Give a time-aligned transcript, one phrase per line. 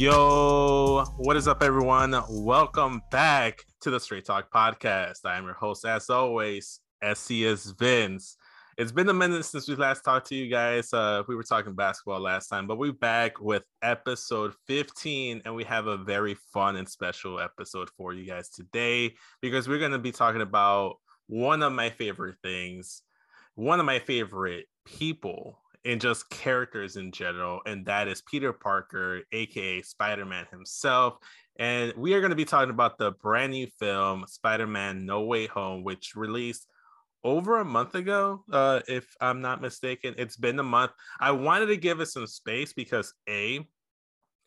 [0.00, 2.18] Yo, what is up, everyone?
[2.30, 5.26] Welcome back to the Straight Talk Podcast.
[5.26, 8.38] I am your host, as always, SCS Vince.
[8.78, 10.94] It's been a minute since we last talked to you guys.
[10.94, 15.64] Uh, we were talking basketball last time, but we're back with episode 15, and we
[15.64, 19.98] have a very fun and special episode for you guys today because we're going to
[19.98, 20.94] be talking about
[21.26, 23.02] one of my favorite things,
[23.54, 29.22] one of my favorite people and just characters in general, and that is Peter Parker,
[29.32, 31.16] aka Spider Man himself.
[31.58, 35.22] And we are going to be talking about the brand new film, Spider Man No
[35.22, 36.66] Way Home, which released
[37.22, 40.14] over a month ago, uh, if I'm not mistaken.
[40.16, 40.92] It's been a month.
[41.18, 43.66] I wanted to give it some space because A,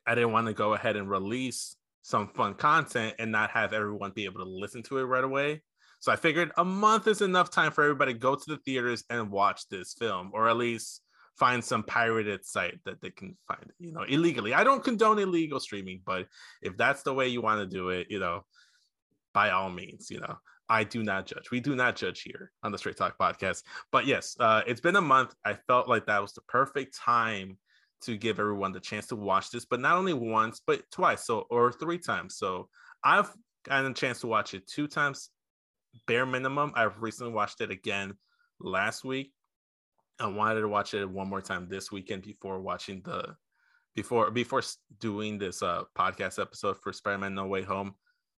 [0.08, 4.12] I didn't want to go ahead and release some fun content and not have everyone
[4.12, 5.62] be able to listen to it right away.
[6.00, 9.04] So I figured a month is enough time for everybody to go to the theaters
[9.10, 11.03] and watch this film, or at least
[11.38, 14.54] find some pirated site that they can find, you know, illegally.
[14.54, 16.28] I don't condone illegal streaming, but
[16.62, 18.46] if that's the way you want to do it, you know,
[19.34, 20.38] by all means, you know,
[20.70, 21.52] I do not judge.
[21.52, 23.64] We do not judge here on the Straight Talk podcast.
[23.92, 25.36] But yes, uh, it's been a month.
[25.44, 27.58] I felt like that was the perfect time
[28.02, 31.46] to give everyone the chance to watch this, but not only once, but twice, so
[31.50, 32.36] or three times.
[32.36, 32.70] So
[33.04, 33.32] I've
[33.66, 35.30] gotten a chance to watch it two times,
[36.06, 36.74] bare minimum.
[36.76, 38.14] I've recently watched it again
[38.60, 39.32] last week
[40.24, 43.36] I wanted to watch it one more time this weekend before watching the
[43.94, 44.62] before before
[45.00, 47.94] doing this uh podcast episode for Spider-Man No Way Home.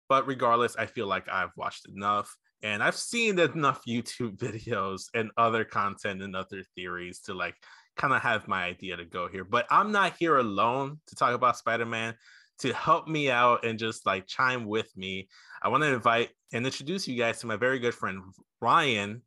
[0.10, 5.30] But regardless, I feel like I've watched enough and I've seen enough YouTube videos and
[5.38, 7.56] other content and other theories to like
[7.98, 9.44] kind of have my idea to go here.
[9.44, 12.16] But I'm not here alone to talk about Spider-Man.
[12.60, 15.28] To help me out and just like chime with me,
[15.62, 18.22] I want to invite and introduce you guys to my very good friend
[18.62, 19.22] Ryan.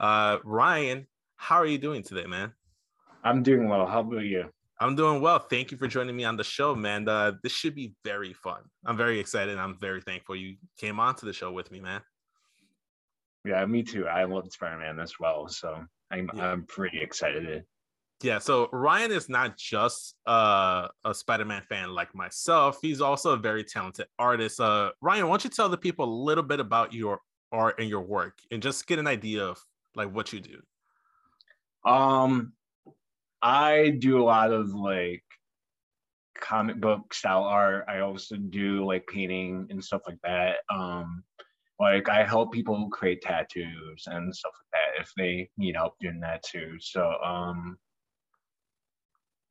[0.00, 2.52] Uh, Ryan how are you doing today, man?
[3.24, 3.86] I'm doing well.
[3.86, 4.46] How about you?
[4.78, 5.38] I'm doing well.
[5.38, 7.08] Thank you for joining me on the show, man.
[7.08, 8.60] Uh, this should be very fun.
[8.84, 9.56] I'm very excited.
[9.58, 12.02] I'm very thankful you came on to the show with me, man.
[13.46, 14.06] Yeah, me too.
[14.06, 16.50] I love Spider-Man as well, so I'm yeah.
[16.50, 17.64] I'm pretty excited.
[18.22, 22.78] Yeah, so Ryan is not just uh, a Spider-Man fan like myself.
[22.82, 24.58] He's also a very talented artist.
[24.58, 27.20] Uh, Ryan, why don't you tell the people a little bit about your
[27.52, 29.58] art and your work, and just get an idea of
[29.94, 30.60] like what you do?
[31.86, 32.52] Um,
[33.42, 35.22] I do a lot of like
[36.40, 37.84] comic book style art.
[37.88, 40.56] I also do like painting and stuff like that.
[40.72, 41.22] Um,
[41.78, 46.20] like I help people create tattoos and stuff like that if they need help doing
[46.20, 46.76] that too.
[46.80, 47.78] So um,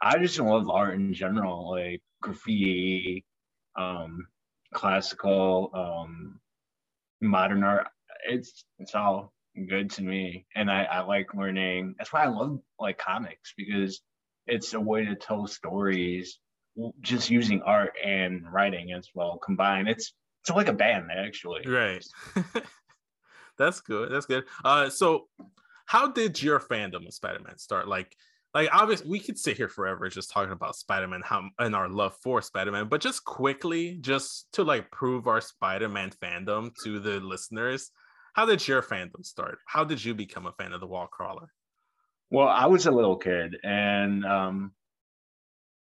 [0.02, 3.26] I just love art in general, like graffiti,
[3.78, 4.28] um,
[4.74, 6.40] classical, um,
[7.22, 7.88] modern art.
[8.28, 9.35] It's it's all
[9.70, 11.96] good to me and I, I like learning.
[11.98, 14.02] That's why i love like comics because
[14.48, 16.40] it's a way to tell stories
[17.02, 19.88] just using art and writing as well combined.
[19.88, 21.62] It's it's like a band actually.
[21.68, 22.06] Right.
[23.58, 24.12] That's good.
[24.12, 24.44] That's good.
[24.64, 25.28] Uh so
[25.86, 27.88] how did your fandom of spider-man start?
[27.88, 28.16] Like
[28.54, 32.16] like obviously we could sit here forever just talking about spider-man how and our love
[32.24, 37.92] for spider-man but just quickly just to like prove our spider-man fandom to the listeners
[38.36, 39.60] how did your fandom start?
[39.66, 41.48] How did you become a fan of the wall crawler?
[42.30, 44.74] Well, I was a little kid and um,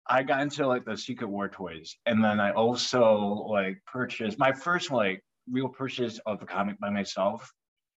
[0.09, 1.97] I got into like the Secret War toys.
[2.07, 6.91] And then I also like purchased my first like real purchase of a comic by
[6.91, 7.43] myself.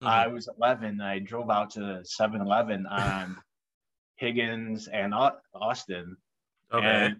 [0.02, 0.08] Mm-hmm.
[0.08, 1.02] I was 11.
[1.02, 3.36] I drove out to 7 Eleven on
[4.16, 5.12] Higgins and
[5.54, 6.16] Austin.
[6.72, 6.86] Okay.
[6.86, 7.16] And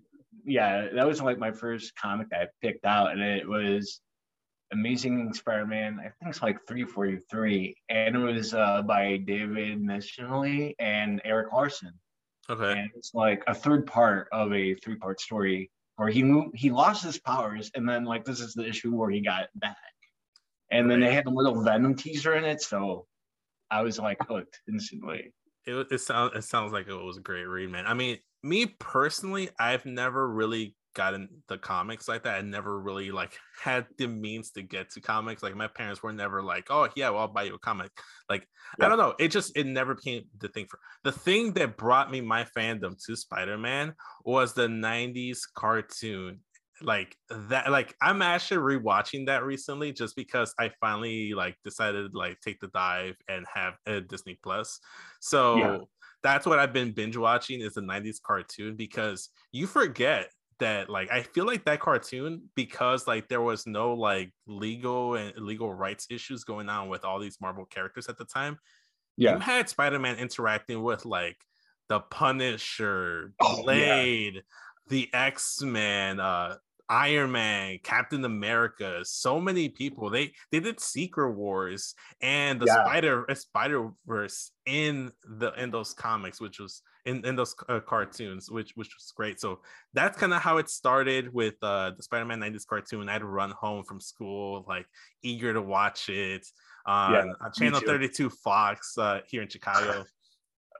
[0.47, 3.13] yeah, that was like my first comic I picked out.
[3.13, 4.01] And it was
[4.73, 5.99] Amazing Spider-Man.
[5.99, 11.93] I think it's like 343, and it was uh, by David Michelinie and Eric Larsen.
[12.49, 12.73] Okay.
[12.73, 17.05] And it's like a third part of a three-part story where he moved, he lost
[17.05, 19.77] his powers, and then like this is the issue where he got back.
[20.71, 23.07] And then they had a little Venom teaser in it, so
[23.71, 25.33] I was like hooked instantly.
[25.67, 27.87] It, it sounds it sounds like it was a great read, man.
[27.87, 32.37] I mean, me personally, I've never really gotten the comics like that.
[32.37, 35.43] I never really like had the means to get to comics.
[35.43, 37.91] Like my parents were never like, "Oh yeah, well I'll buy you a comic."
[38.29, 38.47] Like
[38.79, 38.85] yeah.
[38.85, 39.15] I don't know.
[39.19, 43.03] It just it never became the thing for the thing that brought me my fandom
[43.07, 43.95] to Spider Man
[44.27, 46.41] was the '90s cartoon.
[46.83, 47.71] Like that.
[47.71, 52.69] Like I'm actually rewatching that recently just because I finally like decided like take the
[52.75, 54.79] dive and have a Disney Plus.
[55.21, 55.57] So.
[55.57, 55.79] Yeah.
[56.23, 60.29] That's what I've been binge watching is the 90s cartoon because you forget
[60.61, 65.35] that like I feel like that cartoon because like there was no like legal and
[65.37, 68.59] legal rights issues going on with all these Marvel characters at the time.
[69.17, 71.37] Yeah, you had Spider Man interacting with like
[71.89, 74.41] the Punisher, oh, Blade, yeah.
[74.89, 76.57] the x-men uh
[76.91, 80.11] Iron Man, Captain America, so many people.
[80.11, 82.85] They they did Secret Wars and the yeah.
[82.85, 88.51] Spider Spider Verse in the in those comics, which was in in those uh, cartoons,
[88.51, 89.41] which which was great.
[89.41, 89.61] So
[89.95, 93.09] that's kind of how it started with uh, the Spider Man '90s cartoon.
[93.09, 94.87] I'd run home from school like
[95.23, 96.47] eager to watch it
[96.87, 100.05] on yeah, uh, Channel 32 Fox uh, here in Chicago.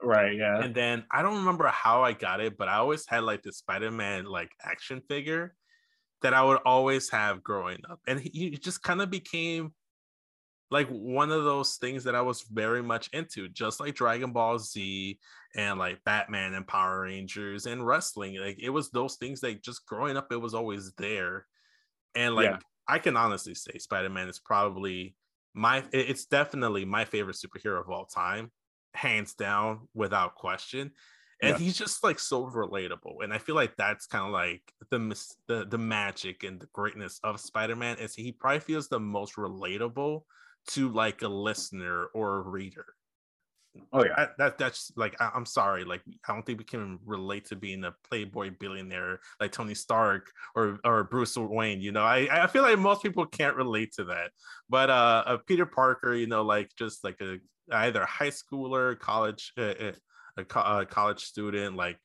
[0.03, 3.23] right yeah and then i don't remember how i got it but i always had
[3.23, 5.53] like the spider-man like action figure
[6.21, 7.99] that I would always have growing up.
[8.07, 9.73] And he just kind of became
[10.71, 14.57] like one of those things that I was very much into, just like Dragon Ball
[14.57, 15.19] Z
[15.55, 18.39] and like Batman and Power Rangers and wrestling.
[18.39, 21.45] Like it was those things that just growing up, it was always there.
[22.15, 22.57] And like yeah.
[22.87, 25.15] I can honestly say Spider Man is probably
[25.53, 28.51] my, it's definitely my favorite superhero of all time,
[28.93, 30.91] hands down, without question
[31.41, 31.57] and yeah.
[31.57, 34.99] he's just like so relatable and i feel like that's kind of like the,
[35.47, 40.21] the the magic and the greatness of spider-man is he probably feels the most relatable
[40.69, 42.85] to like a listener or a reader.
[43.93, 44.13] Oh yeah.
[44.17, 47.55] I, that that's like I, am sorry like i don't think we can relate to
[47.55, 52.03] being a playboy billionaire like tony stark or or bruce wayne you know?
[52.03, 54.31] I i feel like most people can't relate to that.
[54.69, 57.37] But uh, uh peter parker you know like just like a
[57.71, 59.91] either high schooler college uh, uh
[60.37, 61.97] a, co- a college student, like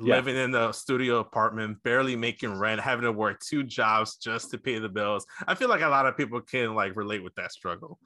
[0.00, 0.16] yeah.
[0.16, 4.58] living in a studio apartment, barely making rent, having to work two jobs just to
[4.58, 5.26] pay the bills.
[5.46, 7.98] I feel like a lot of people can like relate with that struggle.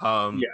[0.00, 0.48] Um, yeah,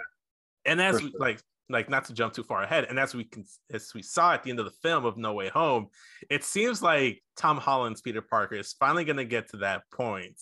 [0.65, 3.45] and as we, like like not to jump too far ahead, and as we can
[3.71, 5.87] as we saw at the end of the film of No Way Home,
[6.29, 10.41] it seems like Tom Holland's Peter Parker is finally going to get to that point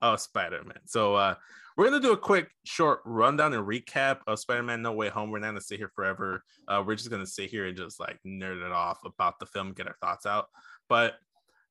[0.00, 0.78] of Spider-Man.
[0.86, 1.34] So uh,
[1.78, 5.30] we're gonna do a quick, short rundown and recap of Spider-Man: No Way Home.
[5.30, 6.42] We're not gonna sit here forever.
[6.66, 9.72] Uh, we're just gonna sit here and just like nerd it off about the film,
[9.72, 10.46] get our thoughts out.
[10.88, 11.14] But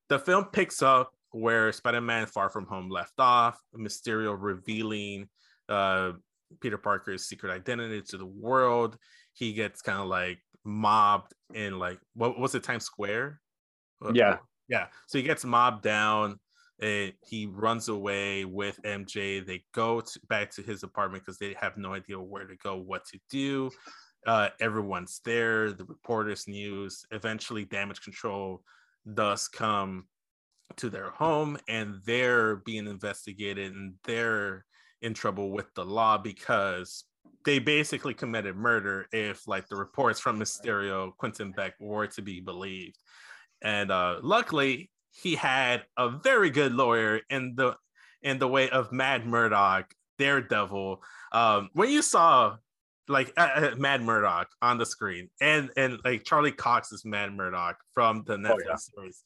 [0.08, 3.60] the film picks up where Spider-Man: Far From Home left off.
[3.78, 5.28] Mysterio revealing
[5.68, 6.14] uh,
[6.62, 8.98] Peter Parker's secret identity to the world.
[9.34, 13.42] He gets kind of like mobbed in like what was it Times Square?
[14.14, 14.38] Yeah,
[14.70, 14.88] yeah.
[15.08, 16.40] So he gets mobbed down
[16.82, 19.46] and he runs away with MJ.
[19.46, 22.78] They go to, back to his apartment because they have no idea where to go,
[22.78, 23.72] what to do.
[24.26, 25.72] Uh, everyone's there.
[25.72, 27.06] The reporters, news.
[27.12, 28.62] Eventually, damage control
[29.14, 30.06] does come
[30.76, 34.66] to their home, and they're being investigated, and they're
[35.02, 37.06] in trouble with the law because
[37.46, 42.42] they basically committed murder if like the reports from Mysterio, Quentin Beck were to be
[42.42, 42.98] believed.
[43.62, 44.92] And uh, luckily,
[45.22, 47.76] he had a very good lawyer in the
[48.22, 51.02] in the way of Matt Murdock, Daredevil.
[51.32, 52.58] Um, when you saw
[53.08, 57.34] like uh, uh, Matt Murdock on the screen, and and like Charlie Cox Cox's Matt
[57.34, 58.76] Murdock from the Netflix oh, yeah.
[58.76, 59.24] series,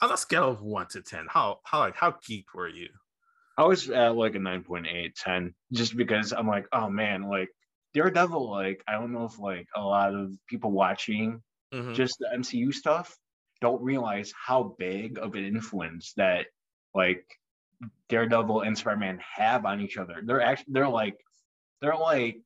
[0.00, 2.88] on a scale of one to ten, how how like how geeked were you?
[3.56, 7.50] I was at like a 9.8, 10, just because I'm like, oh man, like
[7.92, 11.92] Daredevil, like I don't know if like a lot of people watching mm-hmm.
[11.92, 13.14] just the MCU stuff
[13.60, 16.46] don't realize how big of an influence that
[16.94, 17.24] like
[18.08, 20.16] Daredevil and Spider-Man have on each other.
[20.22, 21.18] They're actually they're like
[21.80, 22.42] they're like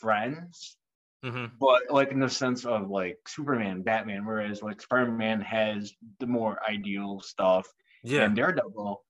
[0.00, 0.76] friends,
[1.24, 1.46] mm-hmm.
[1.60, 6.58] but like in the sense of like Superman, Batman, whereas like Spider-Man has the more
[6.68, 7.66] ideal stuff.
[8.02, 8.22] Yeah.
[8.22, 9.02] And Daredevil,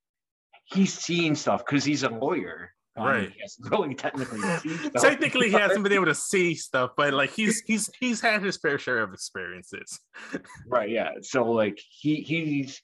[0.65, 3.31] he's seeing stuff because he's a lawyer right.
[3.69, 4.39] really technically
[4.97, 8.57] technically he hasn't been able to see stuff but like he's he's he's had his
[8.57, 9.99] fair share of experiences.
[10.67, 11.11] Right yeah.
[11.21, 12.81] So like he he's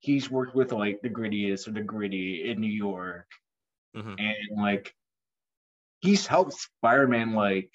[0.00, 3.26] he's worked with like the grittiest of the gritty in new york.
[3.96, 4.14] Mm-hmm.
[4.18, 4.92] and like
[6.00, 7.70] he's helped spider-man like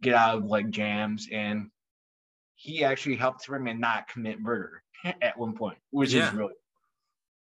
[0.00, 1.70] get out of like jams and
[2.54, 4.80] he actually helped spider-man not commit murder
[5.20, 6.28] at one point which yeah.
[6.28, 6.54] is really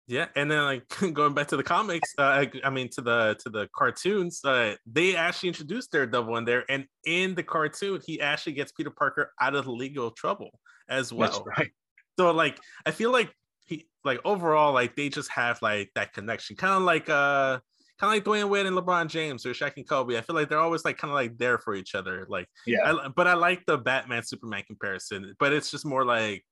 [0.09, 3.49] yeah, and then like going back to the comics, uh, I mean to the to
[3.49, 8.53] the cartoons, uh, they actually introduced Daredevil in there, and in the cartoon, he actually
[8.53, 10.49] gets Peter Parker out of the legal trouble
[10.89, 11.29] as well.
[11.29, 11.71] That's right.
[12.17, 13.31] So like, I feel like
[13.67, 17.59] he like overall like they just have like that connection, kind of like uh
[17.99, 20.17] kind of like Dwyane Wade and LeBron James or Shaq and Kobe.
[20.17, 22.25] I feel like they're always like kind of like there for each other.
[22.27, 26.43] Like yeah, I, but I like the Batman Superman comparison, but it's just more like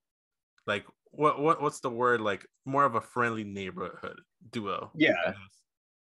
[0.67, 0.85] like
[1.17, 2.21] what what what's the word?
[2.21, 4.19] Like more of a friendly neighborhood
[4.51, 5.33] duo yeah.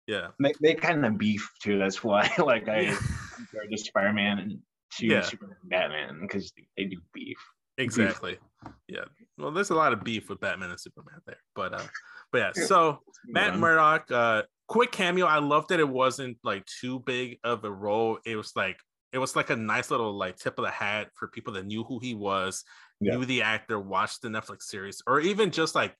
[0.05, 0.27] yeah.
[0.39, 1.79] They, they kind of beef too.
[1.79, 2.95] That's why like i
[3.35, 4.61] compare to spider-man
[4.93, 5.21] to yeah.
[5.21, 7.37] superman batman because they do beef.
[7.79, 8.37] Exactly.
[8.63, 8.73] Beef.
[8.87, 9.05] yeah.
[9.37, 11.83] Well there's a lot of beef with batman and superman there but uh
[12.31, 12.65] but yeah.
[12.65, 15.25] So matt murdock uh quick cameo.
[15.25, 18.19] I love that it wasn't like too big of a role.
[18.25, 18.77] It was like
[19.13, 21.83] it was like a nice little like tip of the hat for people that knew
[21.83, 22.63] who he was,
[22.99, 23.15] Yeah.
[23.15, 25.95] knew the actor, watched the Netflix series, or even just like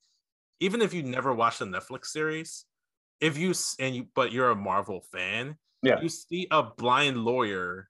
[0.59, 2.65] even if you never watched the Netflix series,
[3.21, 6.01] if you and you but you're a Marvel fan, Yeah.
[6.01, 7.89] you see a blind lawyer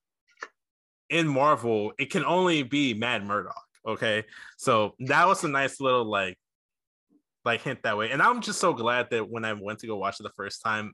[1.09, 3.63] in Marvel, it can only be Matt Murdock.
[3.87, 4.25] Okay,
[4.57, 6.37] so that was a nice little like
[7.45, 9.97] like hint that way, and I'm just so glad that when I went to go
[9.97, 10.93] watch it the first time,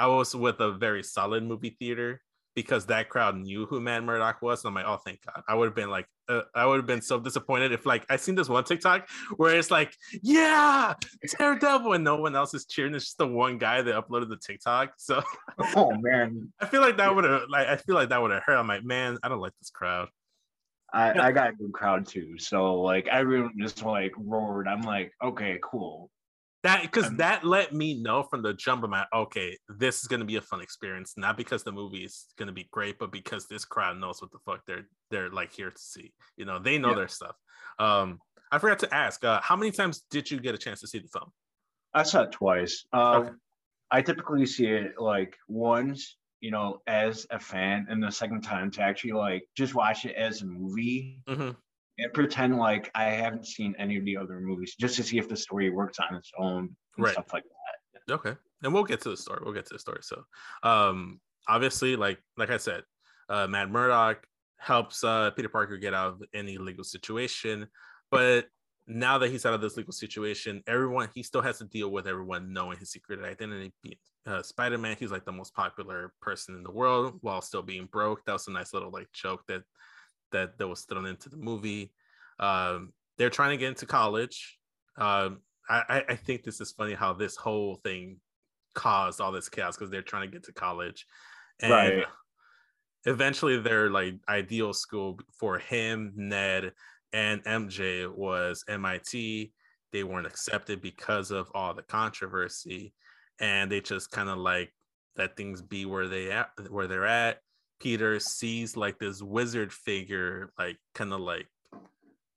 [0.00, 2.22] I was with a very solid movie theater
[2.54, 4.64] because that crowd knew who Matt Murdock was.
[4.64, 5.42] And I'm like, oh, thank God.
[5.48, 8.16] I would have been like, uh, I would have been so disappointed if like I
[8.16, 10.94] seen this one TikTok where it's like, yeah,
[11.38, 12.94] Daredevil, and no one else is cheering.
[12.94, 14.94] It's just the one guy that uploaded the TikTok.
[14.98, 15.22] So
[15.74, 18.42] Oh man, I feel like that would have like I feel like that would have
[18.44, 18.56] hurt.
[18.56, 20.08] I'm like, man, I don't like this crowd.
[20.92, 22.38] I, I got a good crowd too.
[22.38, 24.68] So like everyone just like roared.
[24.68, 26.10] I'm like, okay, cool.
[26.62, 28.84] That because Um, that let me know from the jump.
[28.84, 32.52] I'm okay, this is gonna be a fun experience, not because the movie is gonna
[32.52, 35.78] be great, but because this crowd knows what the fuck they're they're like here to
[35.82, 36.14] see.
[36.36, 36.94] You know, they know Yeah.
[36.94, 37.36] their stuff.
[37.80, 38.20] Um,
[38.52, 41.00] I forgot to ask, uh, how many times did you get a chance to see
[41.00, 41.32] the film?
[41.94, 42.86] I saw it twice.
[42.92, 43.32] Uh, Okay.
[43.90, 48.70] I typically see it like once, you know, as a fan, and the second time
[48.72, 51.62] to actually like just watch it as a movie Mhm.
[51.98, 55.28] And pretend like I haven't seen any of the other movies, just to see if
[55.28, 57.12] the story works on its own and Right.
[57.12, 58.12] stuff like that.
[58.12, 59.40] Okay, and we'll get to the story.
[59.44, 60.00] We'll get to the story.
[60.02, 60.24] So,
[60.62, 62.82] um, obviously, like like I said,
[63.28, 64.26] uh, Matt Murdock
[64.58, 67.68] helps uh, Peter Parker get out of any legal situation,
[68.10, 68.46] but
[68.88, 72.08] now that he's out of this legal situation, everyone he still has to deal with
[72.08, 73.72] everyone knowing his secret identity.
[74.26, 77.86] Uh, Spider Man, he's like the most popular person in the world while still being
[77.86, 78.24] broke.
[78.24, 79.62] That was a nice little like joke that
[80.32, 81.92] that that was thrown into the movie.
[82.38, 84.58] Um, they're trying to get into college.
[84.96, 88.18] Um, I, I- think this is funny how this whole thing
[88.74, 91.06] caused all this chaos because they're trying to get to college.
[91.60, 92.06] And Right.
[93.04, 96.72] eventually their like ideal school for him, Ned,
[97.12, 99.52] and MJ was MIT.
[99.92, 102.94] They weren't accepted because of all the controversy.
[103.38, 104.74] And they just kind of like
[105.16, 107.38] let things be where they at where they're at.
[107.82, 111.48] Peter sees like this wizard figure, like kind of like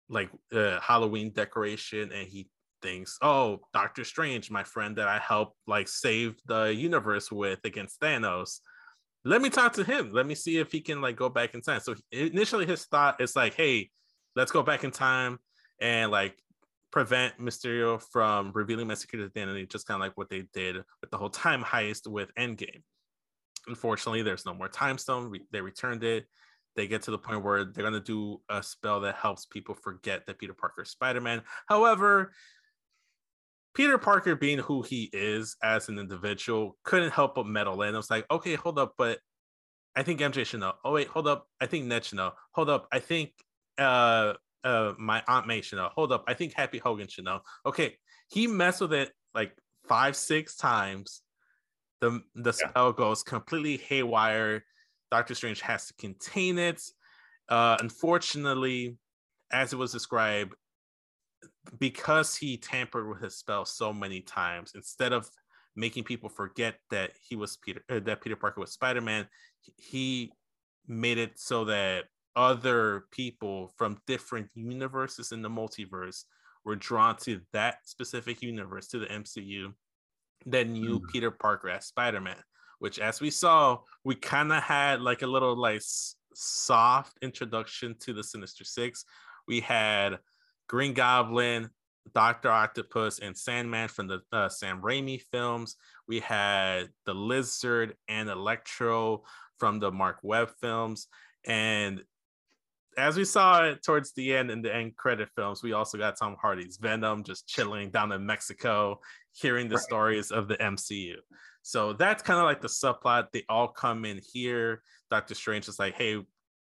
[0.10, 2.50] like uh, Halloween decoration, and he
[2.82, 8.02] thinks, "Oh, Doctor Strange, my friend that I helped like save the universe with against
[8.02, 8.60] Thanos.
[9.24, 10.12] Let me talk to him.
[10.12, 13.22] Let me see if he can like go back in time." So initially, his thought
[13.22, 13.92] is like, "Hey,
[14.36, 15.38] let's go back in time
[15.80, 16.36] and like
[16.92, 21.12] prevent Mysterio from revealing my secret identity, just kind of like what they did with
[21.12, 22.82] the whole time heist with Endgame."
[23.68, 25.30] Unfortunately, there's no more time stone.
[25.30, 26.26] Re- they returned it.
[26.76, 30.26] They get to the point where they're gonna do a spell that helps people forget
[30.26, 31.42] that Peter Parker is Spider-Man.
[31.68, 32.34] However,
[33.74, 37.94] Peter Parker, being who he is as an individual, couldn't help but meddle in.
[37.94, 39.20] I was like, okay, hold up, but
[39.96, 40.74] I think MJ should know.
[40.84, 41.48] Oh wait, hold up.
[41.62, 42.32] I think Ned should know.
[42.52, 42.88] Hold up.
[42.92, 43.32] I think
[43.78, 45.90] uh uh my Aunt May should know.
[45.94, 46.24] Hold up.
[46.28, 47.42] I think Happy Hogan should know.
[47.66, 47.96] Okay,
[48.30, 49.56] he messed with it like
[49.88, 51.22] five, six times.
[52.02, 52.70] The the Yeah.
[52.70, 54.66] spell goes completely haywire.
[55.12, 56.82] Doctor Strange has to contain it.
[57.48, 58.98] Uh, unfortunately,
[59.52, 60.56] as it was described,
[61.80, 65.30] because he tampered with his spell so many times, instead of
[65.76, 69.28] making people forget that he was Peter, uh, that Peter Parker was Spider Man,
[69.78, 70.32] he
[70.88, 76.26] made it so that other people from different universes in the multiverse
[76.64, 79.74] were drawn to that specific universe, to the MCU,
[80.48, 81.08] that new Mm.
[81.12, 82.42] Peter Parker as Spider Man.
[82.80, 87.96] Which, as we saw, we kind of had like a little like s- soft introduction
[88.02, 89.06] to the Sinister Six.
[89.48, 90.20] We had
[90.68, 91.70] Green Goblin,
[92.14, 95.78] Doctor Octopus, and Sandman from the uh, Sam Raimi films.
[96.08, 99.24] We had the Lizard and Electro
[99.58, 101.08] from the Mark Webb films,
[101.46, 102.04] and
[102.98, 106.18] as we saw it towards the end in the end credit films, we also got
[106.18, 109.00] Tom Hardy's Venom just chilling down in Mexico,
[109.36, 109.84] hearing the Right.
[109.84, 111.16] stories of the MCU.
[111.62, 113.32] So that's kind of like the subplot.
[113.32, 114.82] They all come in here.
[115.12, 116.24] Doctor Strange is like, hey,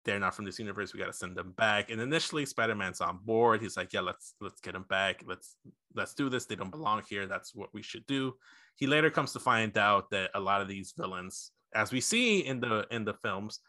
[0.04, 0.92] they're not from this universe.
[0.92, 1.90] We got to send them back.
[1.90, 3.62] And initially, Spider Man's on board.
[3.62, 5.23] He's like, yeah, let's let's get them back.
[5.26, 5.57] Let's
[5.95, 6.47] let's do this.
[6.47, 7.26] They don't belong here.
[7.26, 8.35] That's what we should do.
[8.76, 12.40] He later comes to find out that a lot of these villains, as we see
[12.40, 13.61] in the in the films,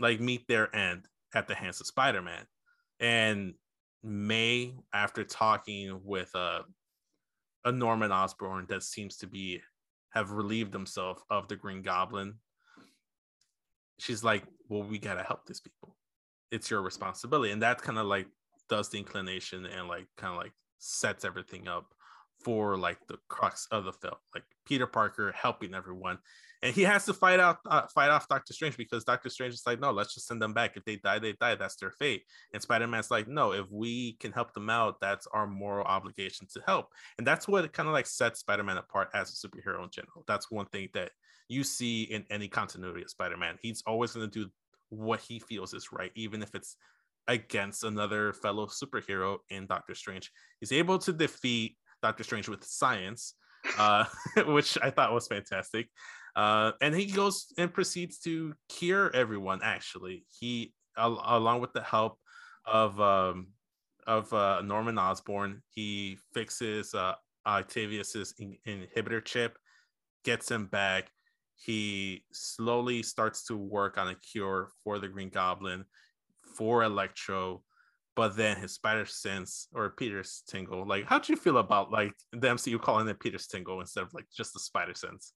[0.00, 2.46] like meet their end at the hands of Spider Man.
[2.98, 3.54] And
[4.02, 6.62] May, after talking with uh,
[7.64, 9.60] a Norman Osborn that seems to be
[10.10, 12.34] have relieved himself of the Green Goblin,
[13.98, 15.96] she's like, "Well, we gotta help these people.
[16.50, 18.28] It's your responsibility." And that kind of like
[18.68, 21.94] does the inclination and like kind of like sets everything up
[22.44, 26.18] for like the crux of the film, like Peter Parker helping everyone,
[26.62, 29.62] and he has to fight out uh, fight off Doctor Strange because Doctor Strange is
[29.66, 30.76] like, no, let's just send them back.
[30.76, 31.56] If they die, they die.
[31.56, 32.22] That's their fate.
[32.52, 36.46] And Spider Man's like, no, if we can help them out, that's our moral obligation
[36.54, 36.88] to help.
[37.18, 40.24] And that's what kind of like sets Spider Man apart as a superhero in general.
[40.28, 41.10] That's one thing that
[41.48, 43.58] you see in any continuity of Spider Man.
[43.60, 44.50] He's always going to do
[44.90, 46.76] what he feels is right, even if it's
[47.28, 50.30] against another fellow superhero in Doctor Strange.
[50.60, 53.34] He's able to defeat Doctor Strange with science,
[53.78, 54.04] uh,
[54.46, 55.88] which I thought was fantastic.
[56.34, 59.60] Uh, and he goes and proceeds to cure everyone.
[59.62, 62.18] Actually, he al- along with the help
[62.64, 63.48] of um,
[64.06, 67.14] of uh, Norman Osborn, he fixes uh,
[67.46, 69.58] Octavius's in- inhibitor chip,
[70.24, 71.10] gets him back.
[71.54, 75.84] He slowly starts to work on a cure for the Green Goblin,
[76.56, 77.62] for Electro,
[78.16, 80.86] but then his spider sense or Peter's tingle.
[80.86, 84.12] Like, how do you feel about like the MCU calling it Peter's tingle instead of
[84.14, 85.34] like just the spider sense?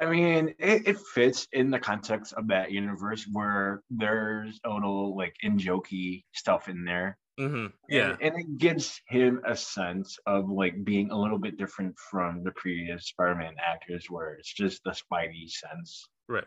[0.00, 5.16] I mean, it, it fits in the context of that universe where there's a little
[5.16, 7.18] like in jokey stuff in there.
[7.38, 7.66] Mm-hmm.
[7.88, 11.96] Yeah, and, and, it gives him a sense of like being a little bit different
[12.10, 16.08] from the previous Spider-Man actors, where it's just the Spidey sense.
[16.28, 16.46] Right.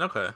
[0.00, 0.28] Okay.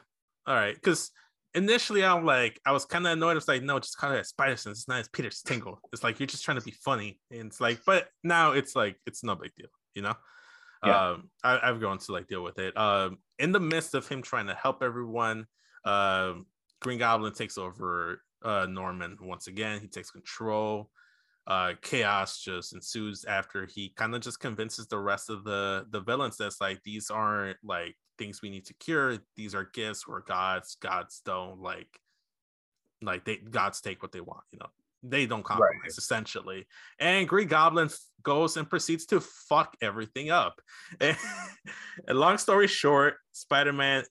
[0.46, 0.74] All right.
[0.74, 1.10] Because
[1.54, 3.32] initially I'm like, I was kind of annoyed.
[3.32, 4.80] I was like, no, just kind of a spider sense.
[4.80, 5.80] It's not as Peter's tingle.
[5.92, 7.18] It's like you're just trying to be funny.
[7.30, 10.14] And it's like, but now it's like it's no big deal, you know?
[10.86, 11.10] Yeah.
[11.10, 12.76] Um, I, have gone to like deal with it.
[12.76, 15.46] Um, in the midst of him trying to help everyone,
[15.84, 16.46] um,
[16.80, 19.80] Green Goblin takes over uh Norman once again.
[19.80, 20.90] He takes control.
[21.46, 26.00] Uh, chaos just ensues after he kind of just convinces the rest of the the
[26.00, 29.18] villains that's like these aren't like things we need to cure.
[29.36, 30.76] These are gifts or gods.
[30.80, 32.00] Gods don't like
[33.02, 34.68] like they gods take what they want, you know.
[35.06, 35.98] They don't compromise right.
[35.98, 36.66] essentially.
[36.98, 37.90] And Green Goblin
[38.22, 40.60] goes and proceeds to fuck everything up.
[41.00, 41.16] and
[42.08, 44.04] long story short, Spider-Man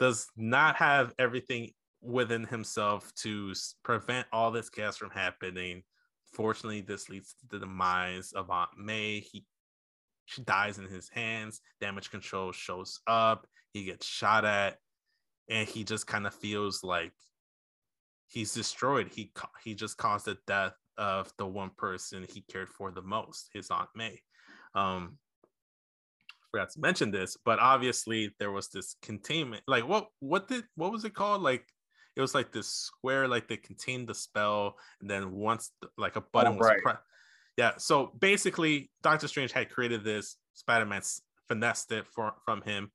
[0.00, 5.82] does not have everything within himself to prevent all this chaos from happening.
[6.32, 9.20] Fortunately, this leads to the demise of Aunt May.
[9.20, 9.46] He
[10.24, 11.60] she dies in his hands.
[11.80, 13.46] Damage control shows up.
[13.72, 14.78] He gets shot at,
[15.48, 17.12] and he just kind of feels like
[18.32, 19.08] he's destroyed.
[19.12, 23.50] He he just caused the death of the one person he cared for the most,
[23.52, 24.20] his aunt May.
[24.74, 25.18] Um,
[26.50, 29.62] forgot to mention this, but obviously there was this containment.
[29.66, 31.42] Like what what did what was it called?
[31.42, 31.64] Like
[32.16, 36.16] it was like this square, like they contained the spell, and then once the, like
[36.16, 37.02] a button oh, was pressed
[37.56, 37.72] yeah.
[37.78, 40.36] So basically, Doctor Strange had created this.
[40.54, 41.02] Spider Man
[41.48, 42.90] finessed it for, from him,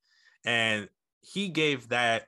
[0.45, 0.89] and
[1.21, 2.25] he gave that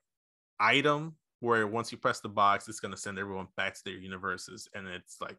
[0.60, 3.96] item where once you press the box, it's going to send everyone back to their
[3.96, 5.38] universes, and it's like,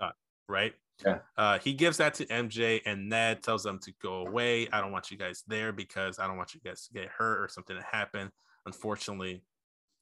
[0.00, 0.10] uh,
[0.48, 0.74] right?
[1.04, 1.18] Yeah.
[1.36, 4.68] Uh, he gives that to MJ, and Ned tells them to go away.
[4.72, 7.42] I don't want you guys there because I don't want you guys to get hurt
[7.42, 8.30] or something to happen.
[8.66, 9.42] Unfortunately,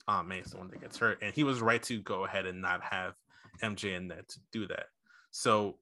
[0.07, 2.47] Aunt May is the one that gets hurt, and he was right to go ahead
[2.47, 3.15] and not have
[3.63, 4.87] MJ and Ned to do that.
[5.31, 5.77] So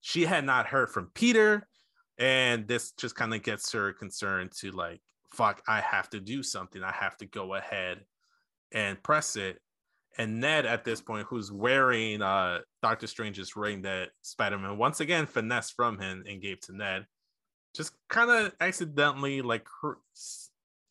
[0.00, 1.68] she had not heard from Peter,
[2.18, 5.00] and this just kind of gets her concerned to like,
[5.32, 6.82] fuck, I have to do something.
[6.82, 8.04] I have to go ahead
[8.72, 9.60] and press it.
[10.18, 15.00] And Ned, at this point, who's wearing uh, Doctor Strange's ring that Spider Man once
[15.00, 17.06] again finessed from him and gave to Ned,
[17.74, 19.66] just kind of accidentally, like,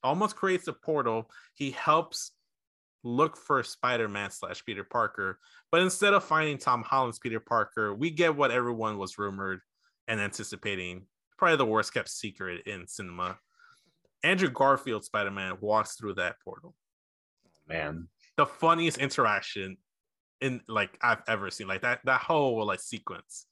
[0.03, 1.29] almost creates a portal.
[1.53, 2.31] He helps
[3.03, 5.39] look for Spider-Man slash Peter Parker,
[5.71, 9.61] but instead of finding Tom Holland's Peter Parker, we get what everyone was rumored
[10.07, 11.05] and anticipating.
[11.37, 13.37] Probably the worst kept secret in cinema.
[14.23, 16.75] Andrew Garfield Spider-Man walks through that portal.
[17.67, 19.77] Man, the funniest interaction
[20.41, 21.67] in like I've ever seen.
[21.67, 23.45] Like that that whole like sequence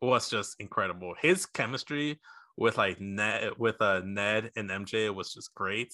[0.00, 1.14] was just incredible.
[1.20, 2.20] His chemistry
[2.56, 5.92] with like Ned with uh Ned and MJ was just great.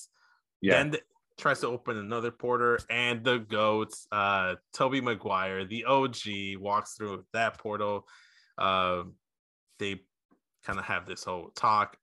[0.61, 0.83] Yeah.
[0.83, 1.01] Then
[1.41, 7.25] tries to open another porter, and the goats, uh, Tobey Maguire, the OG, walks through
[7.33, 8.07] that portal.
[8.59, 9.05] Uh,
[9.79, 10.01] they
[10.65, 11.97] kind of have this whole talk.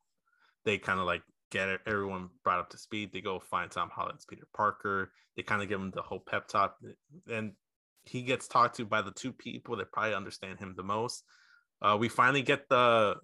[0.66, 3.12] They kind of like get everyone brought up to speed.
[3.12, 5.12] They go find Tom Holland's Peter Parker.
[5.36, 6.76] They kind of give him the whole pep talk,
[7.32, 7.54] and
[8.04, 11.24] he gets talked to by the two people that probably understand him the most.
[11.82, 13.16] Uh, we finally get the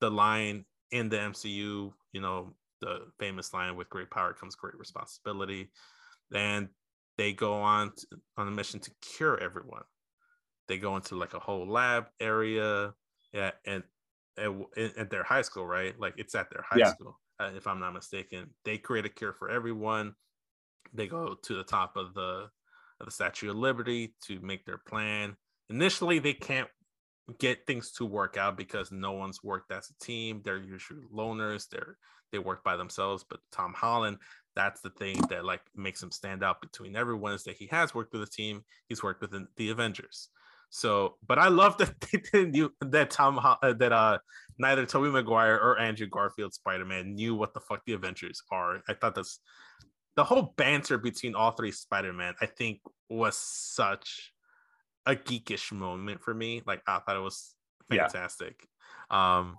[0.00, 4.76] the line in the MCU, you know, the famous line with great power comes great
[4.76, 5.70] responsibility
[6.34, 6.68] and
[7.16, 9.84] they go on to, on a mission to cure everyone
[10.68, 12.92] they go into like a whole lab area
[13.32, 13.82] yeah and
[14.36, 16.92] at, their high school right like it's at their high yeah.
[16.92, 20.14] school Uh, if i'm not mistaken they create a cure for everyone
[20.94, 22.48] they go to the top of the
[23.00, 25.34] of the statue of liberty to make their plan
[25.68, 26.68] initially they can't
[27.38, 30.40] get things to work out because no one's worked as a team.
[30.44, 31.68] They're usually loners.
[31.68, 31.96] They're
[32.30, 33.24] they work by themselves.
[33.28, 34.18] But Tom Holland,
[34.56, 37.94] that's the thing that like makes him stand out between everyone is that he has
[37.94, 38.64] worked with a team.
[38.88, 40.28] He's worked with the Avengers.
[40.74, 41.92] So, but I love that
[42.32, 44.18] they knew that Tom uh, that uh
[44.58, 48.80] neither Tobey Maguire or Andrew Garfield Spider Man knew what the fuck the Avengers are.
[48.88, 49.38] I thought that's
[50.16, 52.32] the whole banter between all three Spider Man.
[52.40, 52.80] I think
[53.10, 54.32] was such
[55.04, 56.62] a geekish moment for me.
[56.66, 57.54] Like I thought it was
[57.90, 58.66] fantastic.
[59.10, 59.40] Yeah.
[59.40, 59.58] Um,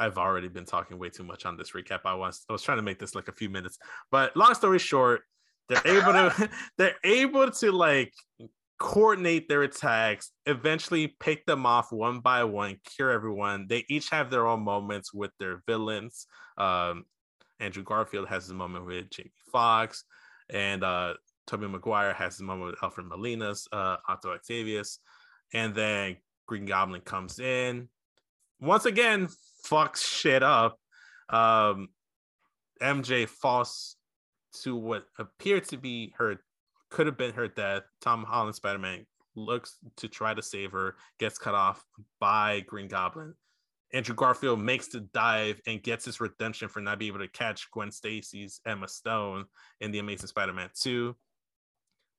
[0.00, 2.00] I've already been talking way too much on this recap.
[2.04, 3.78] I was I was trying to make this like a few minutes,
[4.10, 5.20] but long story short,
[5.68, 8.12] they're able to they're able to like
[8.78, 13.66] coordinate their attacks, eventually pick them off one by one, cure everyone.
[13.68, 16.26] They each have their own moments with their villains.
[16.58, 17.04] Um,
[17.60, 20.04] Andrew Garfield has his moment with Jamie Foxx,
[20.50, 21.14] and uh,
[21.46, 24.98] Tobey Maguire has his moment with Alfred Molina's uh, Otto Octavius,
[25.52, 27.88] and then Green Goblin comes in
[28.64, 29.28] once again,
[29.66, 30.78] fucks shit up.
[31.28, 31.88] Um,
[32.82, 33.96] MJ falls
[34.62, 36.36] to what appeared to be her
[36.94, 37.82] could have been her death.
[38.00, 39.04] Tom Holland Spider Man
[39.34, 41.84] looks to try to save her, gets cut off
[42.20, 43.34] by Green Goblin.
[43.92, 47.68] Andrew Garfield makes the dive and gets his redemption for not being able to catch
[47.72, 49.46] Gwen Stacy's Emma Stone
[49.80, 51.14] in The Amazing Spider Man 2.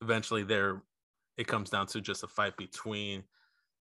[0.01, 0.83] Eventually, there
[1.37, 3.23] it comes down to just a fight between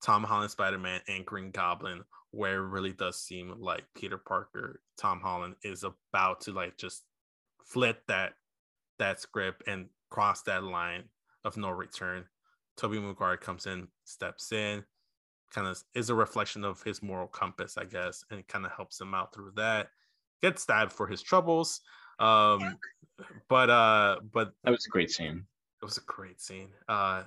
[0.04, 4.82] Tom Holland Spider Man and Green Goblin, where it really does seem like Peter Parker,
[5.00, 7.04] Tom Holland is about to like just
[7.64, 8.34] flip that
[9.00, 11.06] that script and cross that line
[11.44, 12.26] of no return.
[12.78, 14.84] Tobey Maguire comes in, steps in,
[15.52, 19.02] kind of is a reflection of his moral compass, I guess, and kind of helps
[19.02, 19.90] him out through that.
[20.42, 21.82] Gets stabbed for his troubles.
[22.20, 22.78] Um,
[23.50, 25.46] but uh, but that was a great scene.
[25.82, 26.70] It was a great scene.
[26.88, 27.24] Uh,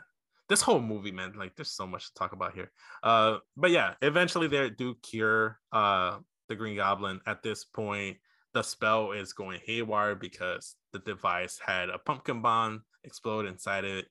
[0.49, 2.71] this whole movie, man, like there's so much to talk about here.
[3.03, 6.19] Uh, but yeah, eventually they do cure uh
[6.49, 7.21] the Green Goblin.
[7.27, 8.19] At this point,
[8.53, 14.07] the spell is going haywire because the device had a pumpkin bomb explode inside it.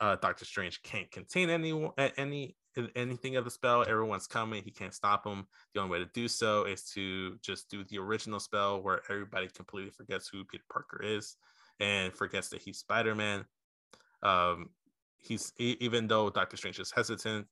[0.00, 2.56] Uh, Doctor Strange can't contain any any
[2.94, 3.82] anything of the spell.
[3.88, 4.62] Everyone's coming.
[4.62, 5.48] He can't stop them.
[5.74, 9.48] The only way to do so is to just do the original spell where everybody
[9.48, 11.34] completely forgets who Peter Parker is
[11.80, 13.44] and forgets that he's Spider Man.
[14.22, 14.68] Um,
[15.16, 17.46] he's even though Doctor Strange is hesitant,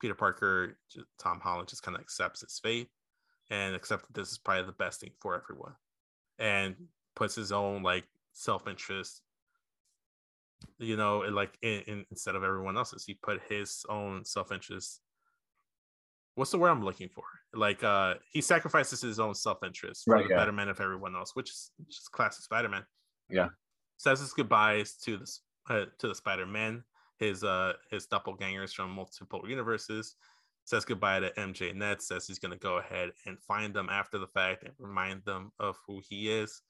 [0.00, 0.78] Peter Parker,
[1.18, 2.88] Tom Holland just kind of accepts his fate
[3.50, 5.74] and accepts that this is probably the best thing for everyone
[6.40, 6.74] and
[7.20, 9.20] puts his own like self-interest
[10.78, 15.00] you know like in, in, instead of everyone else's he put his own self-interest.
[16.36, 17.24] What's the word i'm looking for?
[17.52, 20.36] Like uh he sacrifices his own self-interest for right, the yeah.
[20.40, 22.84] betterment of everyone else which is just classic spider-man.
[23.28, 23.48] Yeah.
[23.98, 25.30] Says his goodbyes to the
[25.68, 26.82] uh, to the spider-man
[27.18, 30.16] his uh his doppelgangers from multiple universes.
[30.64, 34.18] Says goodbye to MJ Ned, says he's going to go ahead and find them after
[34.18, 36.62] the fact and remind them of who he is.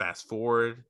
[0.00, 0.82] Fast forward,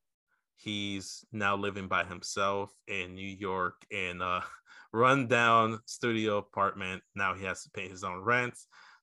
[0.54, 4.44] he's now living by himself in New York in a
[4.92, 7.02] rundown studio apartment.
[7.16, 8.54] Now he has to pay his own rent.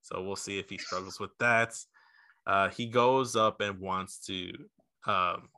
[0.01, 1.73] So we'll see if he struggles with that.
[2.45, 4.53] Uh, he goes up and wants to
[5.05, 5.49] um,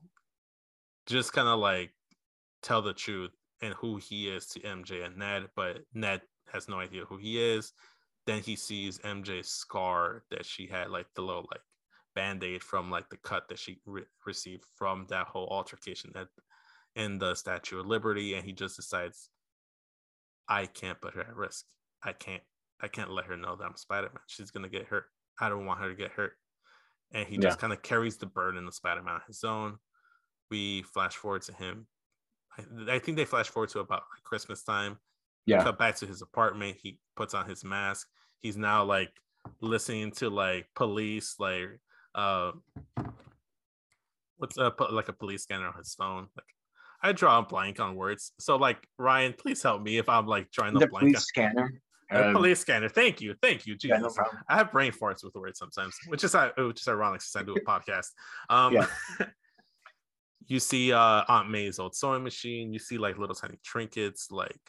[1.05, 1.91] just kind of like
[2.63, 3.31] tell the truth
[3.61, 7.39] and who he is to MJ and Ned, but Ned has no idea who he
[7.39, 7.71] is.
[8.25, 11.61] Then he sees MJ's scar that she had, like the little like
[12.19, 16.27] band aid from like the cut that she re- received from that whole altercation at
[16.95, 19.29] in the Statue of Liberty, and he just decides,
[20.49, 21.65] I can't put her at risk.
[22.03, 22.43] I can't.
[22.81, 24.23] I can't let her know that I'm Spider Man.
[24.27, 25.05] She's gonna get hurt.
[25.39, 26.33] I don't want her to get hurt.
[27.13, 27.41] And he yeah.
[27.41, 29.77] just kind of carries the burden of Spider Man on his own.
[30.51, 31.87] We flash forward to him.
[32.57, 34.97] I, I think they flash forward to about like Christmas time
[35.45, 35.63] yeah.
[35.63, 36.77] cut back to his apartment.
[36.81, 38.07] He puts on his mask.
[38.41, 39.11] He's now like
[39.61, 41.79] listening to like police, like
[42.19, 42.51] uh,
[44.37, 46.27] what's a like a police scanner on his phone.
[46.35, 46.45] Like
[47.01, 48.33] I draw a blank on words.
[48.39, 51.07] So like Ryan, please help me if I'm like trying to the blank.
[51.07, 51.81] Police scanner.
[52.11, 52.89] A um, police scanner.
[52.89, 53.75] Thank you, thank you.
[53.75, 54.15] Jesus.
[54.17, 57.21] Yeah, no I have brain farts with words sometimes, which is uh, which is ironic
[57.21, 58.07] since I do a podcast.
[58.49, 58.87] Um, yeah.
[60.47, 62.73] you see uh Aunt May's old sewing machine.
[62.73, 64.59] You see like little tiny trinkets, like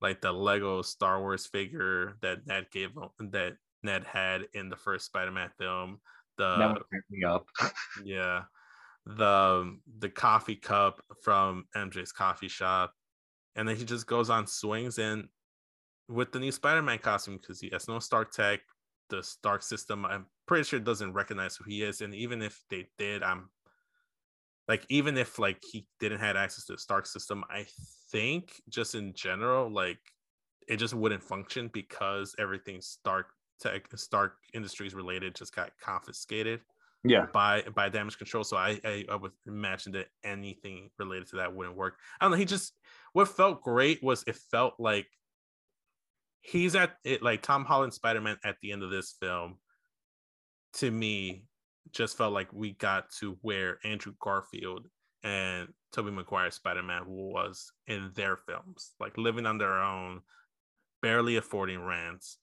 [0.00, 5.06] like the Lego Star Wars figure that Ned gave that Ned had in the first
[5.06, 6.00] Spider-Man film.
[6.40, 7.46] The that me up.
[8.04, 8.42] yeah,
[9.04, 12.94] the um, the coffee cup from MJ's coffee shop,
[13.56, 15.28] and then he just goes on swings and
[16.08, 18.60] with the new Spider-Man costume because he has no Stark tech.
[19.10, 22.86] The Stark system, I'm pretty sure doesn't recognize who he is, and even if they
[22.96, 23.50] did, I'm
[24.66, 27.66] like even if like he didn't have access to the Stark system, I
[28.10, 29.98] think just in general, like
[30.68, 33.26] it just wouldn't function because everything Stark
[33.60, 36.60] tech Stark Industries related just got confiscated
[37.04, 37.26] Yeah.
[37.32, 38.44] by by damage control.
[38.44, 41.98] So I, I I would imagine that anything related to that wouldn't work.
[42.20, 42.36] I don't know.
[42.38, 42.74] He just
[43.12, 45.06] what felt great was it felt like
[46.42, 49.58] he's at it like Tom Holland Spider Man at the end of this film.
[50.74, 51.46] To me,
[51.92, 54.86] just felt like we got to where Andrew Garfield
[55.24, 60.20] and Tobey Maguire Spider Man was in their films, like living on their own,
[61.02, 62.38] barely affording rents,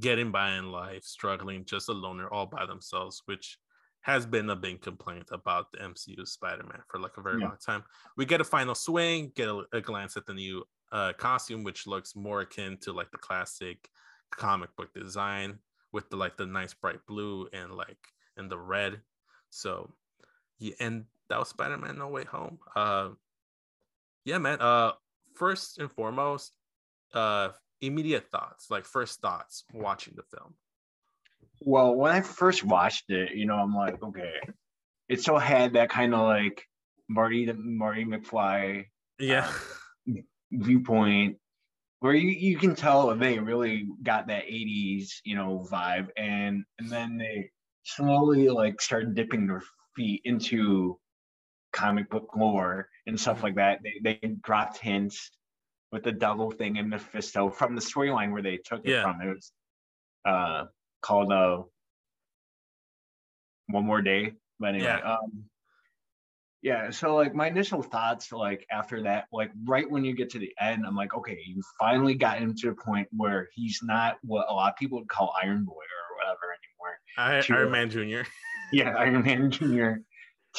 [0.00, 3.58] getting by in life, struggling just a loner all by themselves, which
[4.00, 7.48] has been a big complaint about the MCU Spider-Man for like a very Yeah.
[7.48, 7.84] long time.
[8.16, 11.86] We get a final swing, get a, a glance at the new uh, costume, which
[11.86, 13.88] looks more akin to like the classic
[14.30, 15.58] comic book design
[15.92, 17.98] with the like the nice bright blue and like
[18.36, 19.00] and the red.
[19.50, 19.94] So
[20.58, 22.58] yeah, and that was Spider-Man No Way Home.
[22.76, 23.10] Uh
[24.24, 24.60] yeah, man.
[24.60, 24.92] Uh
[25.34, 26.56] first and foremost,
[27.12, 27.50] uh
[27.86, 30.54] immediate thoughts, like first thoughts watching the film.
[31.60, 34.34] Well, when I first watched it, you know, I'm like, okay,
[35.08, 36.64] it still had that kind of like
[37.08, 38.86] Marty Marty McFly
[39.18, 39.50] Yeah.
[40.08, 41.38] Um, viewpoint
[42.00, 46.90] where you, you can tell they really got that 80s you know vibe and and
[46.90, 47.50] then they
[47.82, 49.62] slowly like started dipping their
[49.96, 50.98] feet into
[51.72, 53.44] comic book lore and stuff mm-hmm.
[53.46, 55.30] like that they, they dropped hints
[55.94, 59.02] with the double thing and mephisto from the storyline where they took it Yeah.
[59.04, 59.52] from it was
[60.26, 60.64] uh
[61.00, 61.62] called uh
[63.68, 65.12] one more day but anyway Yeah.
[65.14, 65.44] um
[66.62, 70.38] yeah, so like my initial thoughts, like after that, like right when you get to
[70.38, 74.16] the end, I'm like, okay, you finally got him to a point where he's not
[74.22, 76.98] what a lot of people would call Iron Boy or whatever anymore.
[77.36, 77.56] I, Sure.
[77.58, 78.26] Iron Man Jr.
[78.72, 80.00] Yeah, Iron Man Jr.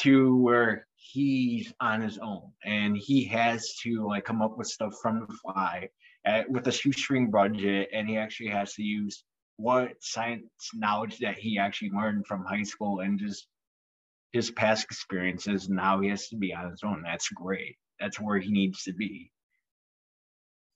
[0.02, 4.94] to where he's on his own and he has to like come up with stuff
[5.00, 5.88] from the fly
[6.24, 9.24] at, with a shoestring budget, and he actually has to use
[9.56, 13.46] what science knowledge that he actually learned from high school and just
[14.32, 17.02] his past experiences and how he has to be on his own.
[17.04, 17.76] That's great.
[18.00, 19.30] That's where he needs to be.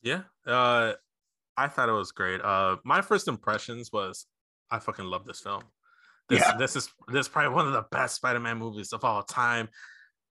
[0.02, 0.22] Yeah.
[0.46, 0.94] Uh
[1.56, 2.40] I thought it was great.
[2.40, 4.26] Uh my first impressions was
[4.70, 5.64] I fucking love this film.
[6.28, 6.56] This Yeah.
[6.56, 9.68] this is this is probably one of the best Spider-Man movies of all time.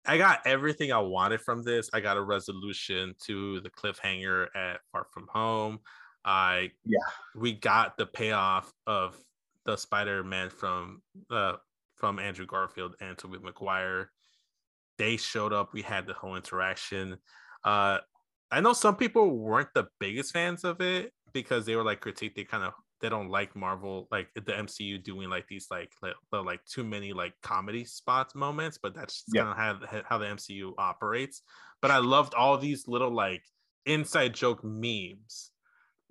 [0.05, 1.89] I got everything I wanted from this.
[1.93, 5.79] I got a resolution to the cliffhanger at Far From Home.
[6.25, 6.99] I Yeah.
[7.35, 9.17] we got the payoff of
[9.65, 11.57] the Spider-Man from uh
[11.95, 14.11] from Andrew Garfield and Tobey Maguire.
[14.97, 15.73] They showed up.
[15.73, 17.17] We had the whole interaction.
[17.63, 17.99] Uh
[18.51, 22.35] I know some people weren't the biggest fans of it because they were like critique.
[22.35, 26.15] They kind of they don't like Marvel, like the MCU doing like these like like,
[26.31, 28.77] like too many like comedy spots moments.
[28.81, 29.43] But that's just Yeah.
[29.43, 29.49] kind
[29.83, 31.41] of how how the MCU operates.
[31.81, 33.43] But I loved all these little like
[33.85, 35.51] inside joke memes.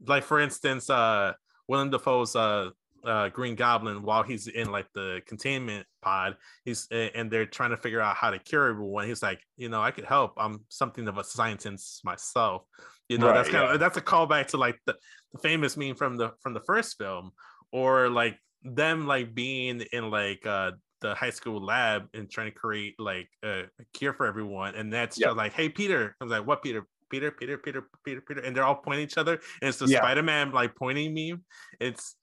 [0.07, 1.35] Like for instance, uh,
[1.69, 2.71] Willem Dafoe's uh,
[3.05, 6.37] uh, Green Goblin while he's in like the containment pod.
[6.65, 9.07] He's and they're trying to figure out how to cure everyone.
[9.07, 10.33] He's like, you know, I could help.
[10.37, 12.63] I'm something of a scientist myself.
[13.09, 13.75] You know, Right, that's kind yeah.
[13.75, 14.95] of that's a callback to like the,
[15.33, 17.31] the famous meme from the from the first film,
[17.73, 22.59] or like them like being in like uh the high school lab and trying to
[22.59, 24.75] create like a, a cure for everyone.
[24.75, 26.17] And that's just like, hey Peter.
[26.21, 26.85] I was like, what Peter?
[27.11, 30.01] Peter, Peter, Peter, Peter, Peter, and they're all pointing each other, and it's the Yeah.
[30.01, 31.43] Spider-Man like pointing meme.
[31.81, 32.17] It's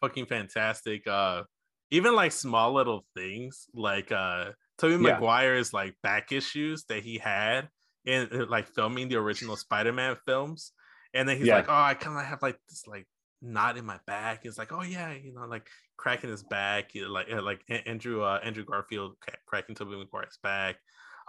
[0.00, 1.06] fucking fantastic.
[1.06, 1.44] Uh
[1.90, 5.14] even like small little things like uh Tobey Yeah.
[5.14, 7.68] Maguire's like back issues that he had
[8.04, 10.72] in uh, like filming the original Spider-Man films.
[11.12, 11.56] And then he's Yeah.
[11.56, 13.06] like, Oh, I kind of have like this like
[13.42, 14.44] knot in my back.
[14.44, 17.62] It's like, oh yeah, you know, like cracking his back, you know, like uh, like
[17.68, 20.76] Andrew uh, Andrew Garfield cracking Tobey Maguire's back.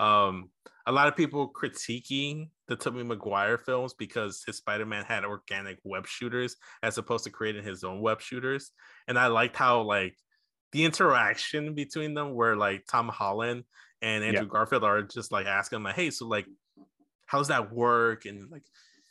[0.02, 0.50] Um,
[0.88, 6.08] a lot of people critiquing the Tobey Maguire films because his Spider-Man had organic web
[6.08, 8.72] shooters as opposed to creating his own web shooters.
[9.08, 10.16] And I liked how like
[10.72, 13.64] the interaction between them where like Tom Holland
[14.02, 16.48] and Andrew Garfield are just like asking him like, hey, so like
[17.28, 18.26] how's that work?
[18.26, 18.64] And like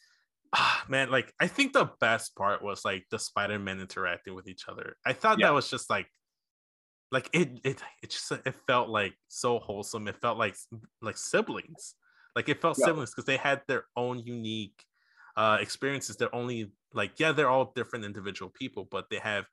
[0.52, 4.68] ah, man, like I think the best part was like the Spider-Man interacting with each
[4.68, 4.96] other.
[5.06, 5.46] I thought Yeah.
[5.46, 6.08] that was just like
[7.10, 10.08] like it it it just it felt like so wholesome.
[10.08, 10.56] It felt like
[11.02, 11.94] like siblings.
[12.36, 12.84] Like it felt Yeah.
[12.84, 14.84] siblings because they had their own unique
[15.36, 16.16] uh experiences.
[16.16, 19.46] They're only like yeah, they're all different individual people, but they have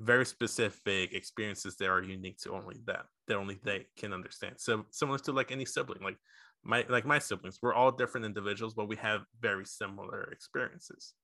[0.00, 4.56] very specific experiences that are unique to only them that only they can understand.
[4.58, 6.18] So similar to like any sibling, like
[6.64, 11.14] my like my siblings, we're all different individuals, but we have very similar experiences.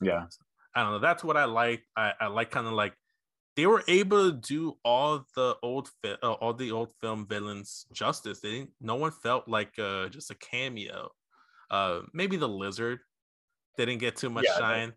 [0.00, 0.26] Yeah.
[0.74, 0.98] I don't know.
[0.98, 1.84] That's what I like.
[1.96, 2.94] I, I like kind of like
[3.56, 7.86] they were able to do all the old fi- uh, all the old film villains
[7.92, 8.40] justice.
[8.40, 8.70] They didn't.
[8.80, 11.10] No one felt like uh, just a cameo.
[11.70, 13.00] Uh, maybe the lizard,
[13.76, 14.92] didn't get too much Yeah, shine.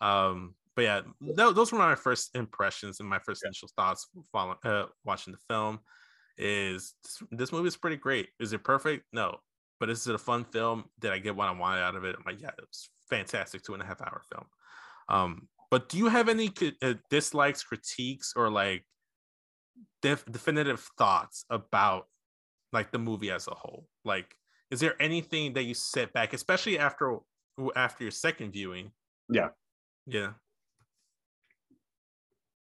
[0.00, 4.58] Um, but yeah, th- those were my first impressions and my first initial thoughts following
[4.64, 5.80] uh, watching the film.
[6.36, 8.28] Is this, this movie is pretty great?
[8.40, 9.06] Is it perfect?
[9.12, 9.38] No,
[9.78, 10.84] but is it a fun film?
[10.98, 12.16] Did I get what I wanted out of it?
[12.18, 14.46] I'm like, yeah, it was fantastic two and a half hour film.
[15.08, 18.86] Um, but do you have any uh, dislikes, critiques, or like
[20.02, 22.06] def- definitive thoughts about
[22.72, 23.88] like the movie as a whole?
[24.04, 24.36] Like,
[24.70, 27.18] is there anything that you sit back, especially after
[27.74, 28.92] after your second viewing?
[29.28, 29.48] Yeah.
[30.06, 30.34] Yeah.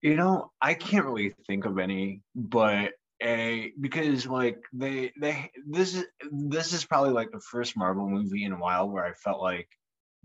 [0.03, 5.95] You know, I can't really think of any, but a because like they they this
[5.95, 9.40] is this is probably like the first Marvel movie in a while where I felt
[9.40, 9.69] like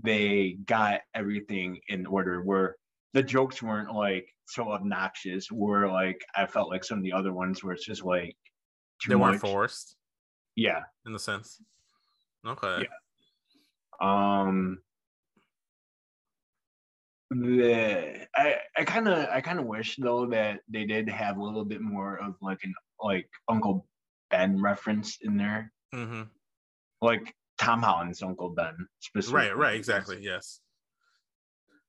[0.04, 2.76] they got everything in order where
[3.14, 7.34] the jokes weren't like so obnoxious where like I felt like some of the other
[7.34, 8.36] ones where it's just like
[9.08, 9.96] They weren't forced
[10.56, 10.84] Yeah.
[11.06, 11.62] in the sense.
[12.46, 12.88] Okay.
[14.02, 14.40] Yeah.
[14.46, 14.80] Um
[17.30, 21.44] the I I kind of I kind of wish though that they did have a
[21.44, 23.88] little bit more of like an like Uncle
[24.30, 26.24] Ben reference in there, Mm-hmm.
[27.02, 29.48] like Tom Holland's Uncle Ben specifically.
[29.50, 29.58] Right.
[29.58, 29.76] Right.
[29.76, 30.18] Exactly.
[30.22, 30.60] Yes.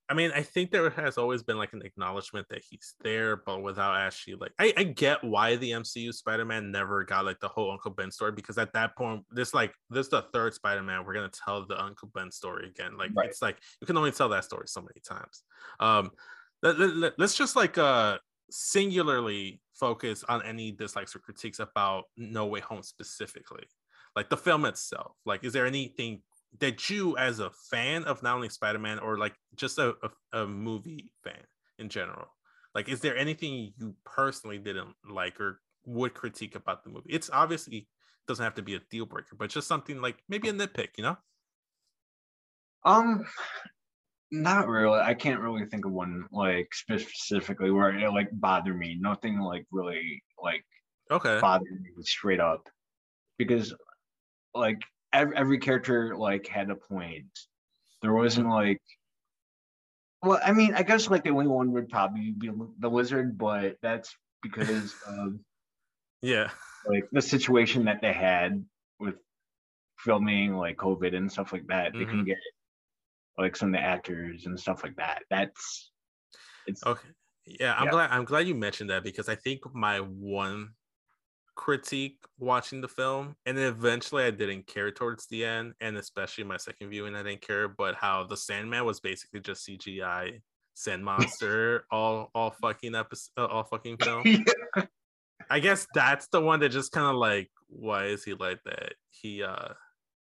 [0.08, 3.62] I mean, I think there has always been like an acknowledgement that he's there, but
[3.62, 7.70] without actually like, I, I get why the MCU Spider-Man never got like the whole
[7.70, 11.06] Uncle Ben story because at that point, this like this is the third Spider-Man.
[11.06, 12.98] We're gonna tell the Uncle Ben story again.
[12.98, 13.30] Like Right.
[13.30, 15.44] it's like you can only tell that story so many times.
[15.80, 16.10] Um,
[16.62, 18.18] let, let, let's just like uh
[18.50, 23.64] singularly focus on any dislikes or critiques about No Way Home specifically,
[24.16, 25.16] like the film itself.
[25.24, 26.22] Like, is there anything
[26.58, 29.94] that you, as a fan of not only Spider Man or like just a,
[30.32, 31.44] a, a movie fan
[31.78, 32.28] in general,
[32.74, 37.10] like, is there anything you personally didn't like or would critique about the movie?
[37.10, 37.88] It's obviously
[38.28, 41.02] doesn't have to be a deal breaker, but just something like maybe a nitpick, you
[41.02, 41.16] know?
[42.84, 43.24] Um,
[44.30, 44.98] not really.
[44.98, 48.96] I can't really think of one like specifically where it like bothered me.
[48.98, 50.64] Nothing like really like
[51.10, 51.42] Okay.
[51.42, 52.68] bothered me straight up
[53.38, 53.74] because
[54.54, 54.80] like
[55.12, 57.26] every, every character like had a point
[58.00, 58.80] there wasn't like
[60.22, 63.76] well i mean i guess like the only one would probably be the lizard but
[63.82, 65.34] that's because of
[66.20, 66.50] Yeah.
[66.86, 68.64] like the situation that they had
[68.98, 69.16] with
[69.98, 72.28] filming like covid and stuff like that they couldn't mm-hmm.
[72.28, 72.38] get
[73.38, 75.92] like some of the actors and stuff like that that's
[76.66, 77.08] it's Okay.
[77.44, 77.90] Yeah, I'm Yeah.
[77.90, 80.74] glad I'm glad you mentioned that because I think my one
[81.54, 86.44] critique watching the film, and then eventually I didn't care towards the end, and especially
[86.44, 90.40] my second viewing, I didn't care, but how the Sandman was basically just CGI
[90.74, 94.44] sand monster all all fucking episode all fucking film.
[95.50, 98.94] I guess that's the one that just kind of like, why is he like that?
[99.10, 99.74] He uh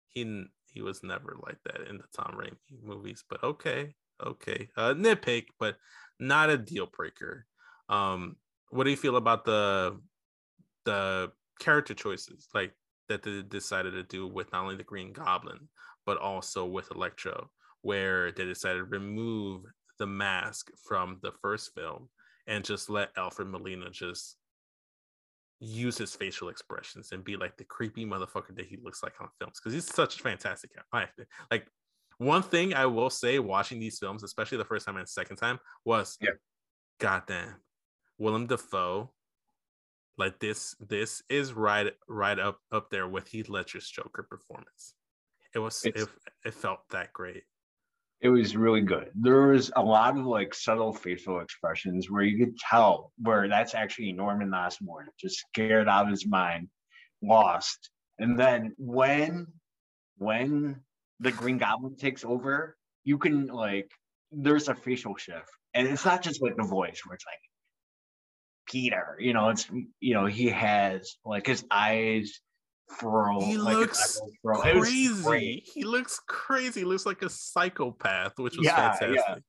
[0.10, 4.70] he he was never like that in the Tom Raimi movies, but okay, okay.
[4.76, 5.78] Uh nitpick, but
[6.20, 7.46] not a deal breaker.
[7.90, 8.38] Um
[8.70, 10.00] what do you feel about the
[10.86, 12.74] the character choices like
[13.10, 15.70] that they decided to do with not only the Green Goblin,
[16.06, 17.50] but also with Electro,
[17.82, 19.66] where they decided to remove
[20.00, 22.10] the mask from the first film
[22.48, 24.38] and just let Alfred Molina just
[25.60, 29.30] use his facial expressions and be like the creepy motherfucker that he looks like on
[29.40, 31.26] films because he's such a fantastic actor.
[31.52, 31.68] Like
[32.18, 35.60] one thing I will say watching these films, especially the first time and second time,
[35.86, 36.32] was Yeah.
[37.00, 37.56] goddamn
[38.18, 39.14] Willem Dafoe.
[40.18, 44.94] Like this, this is right right up up there with Heath Ledger's Joker performance.
[45.56, 45.98] It was it,
[46.46, 47.44] it felt that great.
[48.22, 49.10] it was really good.
[49.16, 53.76] There was a lot of like subtle facial expressions where you could tell where that's
[53.76, 56.70] actually Norman Osborn, just scared out of his mind,
[57.22, 57.90] lost.
[58.20, 59.48] And then when
[60.18, 60.82] when
[61.20, 63.92] the Green Goblin takes over, you can like
[64.32, 65.50] there's a facial shift.
[65.74, 67.40] And it's not just like the voice where it's like
[68.66, 72.40] Peter, you know, it's you know, he has like his eyes
[72.90, 73.44] furl.
[73.44, 74.62] He like looks eyeballs furl.
[74.64, 74.90] It was
[75.24, 75.64] crazy.
[75.74, 76.82] He looks crazy.
[76.82, 79.44] He looks like a psychopath, which was Yeah, fantastic.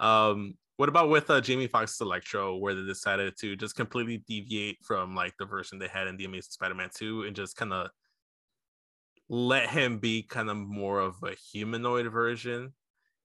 [0.00, 4.78] Um, what about with uh, Jamie Foxx's Electro, where they decided to just completely deviate
[4.84, 7.90] from like the version they had in the Amazing Spider-Man 2 and just kind of
[9.28, 12.72] let him be kind of more of a humanoid version,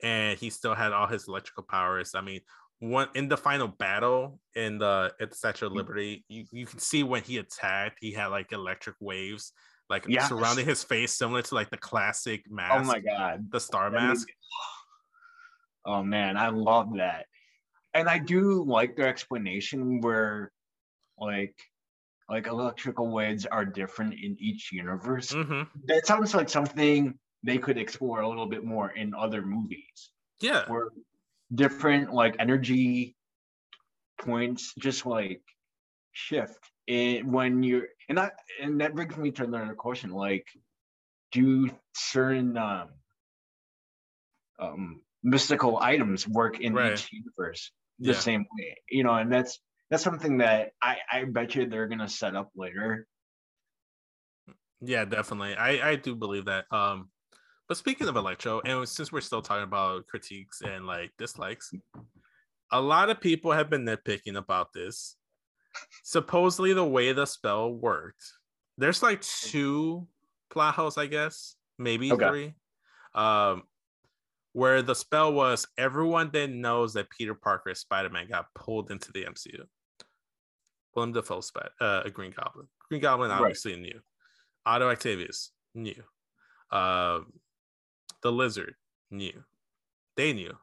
[0.02, 2.16] and he still had all his electrical powers.
[2.16, 2.42] I mean,
[2.90, 5.72] one in the final battle in the at the Statue of.
[5.74, 9.54] Liberty, you, you can see when he attacked, he had like electric waves
[9.90, 10.30] like Yes.
[10.30, 13.50] surrounding his face, similar to like the classic mask, Oh my god.
[13.52, 14.28] the star That mask.
[15.86, 17.26] Oh man, I love that.
[17.94, 20.52] And I do like their explanation where
[21.18, 21.56] like
[22.30, 25.32] like electrical waves are different in each universe.
[25.32, 30.12] hmm That sounds like something they could explore a little bit more in other movies.
[30.40, 30.64] Yeah.
[30.70, 30.88] Where
[31.54, 33.16] different like energy
[34.22, 35.42] points just like
[36.12, 40.48] shift in when you're and that and that brings me to another question like
[41.32, 42.90] do certain um,
[44.60, 46.92] um mystical items work in Right.
[46.92, 48.20] each universe the Yeah.
[48.22, 52.10] same way you know and that's that's something that i i bet you they're gonna
[52.10, 53.08] set up later
[54.82, 55.56] Yeah, definitely.
[55.56, 56.72] I I do believe that.
[56.72, 57.10] Um,
[57.68, 61.72] but speaking of Electro, and since we're still talking about critiques and like dislikes,
[62.72, 65.16] a lot of people have been nitpicking about this.
[66.04, 68.24] Supposedly, the way the spell worked,
[68.78, 70.08] there's like two
[70.50, 72.28] plot holes, I guess, maybe Okay.
[72.28, 72.54] three.
[73.16, 73.64] Um,
[74.54, 79.12] where the spell was everyone then knows that Peter Parker as Spider-Man got pulled into
[79.12, 79.64] the MCU.
[80.96, 82.68] Willem Dafoe, Sp- uh, a Green Goblin.
[82.90, 83.40] Green Goblin Right.
[83.40, 84.00] obviously knew.
[84.66, 86.04] Otto Octavius knew.
[86.72, 87.34] Um,
[88.24, 88.76] the Lizard
[89.12, 89.44] knew.
[90.18, 90.58] They knew.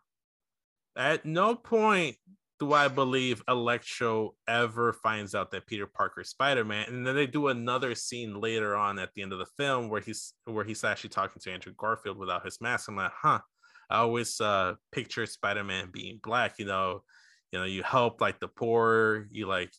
[0.97, 2.17] At no point
[2.61, 7.27] do I believe Electro ever finds out that Peter Parker is Spider-Man, and then they
[7.27, 10.85] do another scene later on at the end of the film where he's where he's
[10.85, 12.89] actually talking to Andrew Garfield without his mask.
[12.89, 13.41] I'm like, huh.
[13.89, 16.59] I always uh, picture Spider-Man being black.
[16.59, 17.03] You know,
[17.51, 19.27] you know, you help like the poor.
[19.33, 19.73] You like,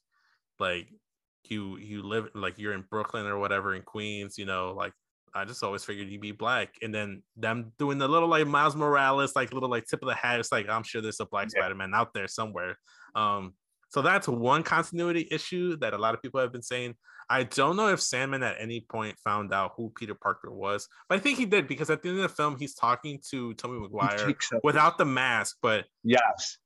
[0.60, 0.90] like
[1.50, 4.38] you you live like you're in Brooklyn or whatever in Queens.
[4.38, 4.94] You know, like
[5.34, 6.76] I just always figured you'd be black.
[6.82, 10.16] And then them doing the little like Miles Morales, like little like tip of the
[10.16, 10.40] hat.
[10.40, 11.62] It's like I'm sure there's a black Yeah.
[11.62, 12.78] Spider-Man out there somewhere.
[13.16, 13.54] Um,
[13.90, 16.96] so that's one continuity issue that a lot of people have been saying.
[17.30, 21.18] I don't know if Sandman at any point found out who Peter Parker was, but
[21.18, 23.76] I think he did because at the end of the film he's talking to Tommy
[23.76, 26.58] He Maguire without the mask, but yes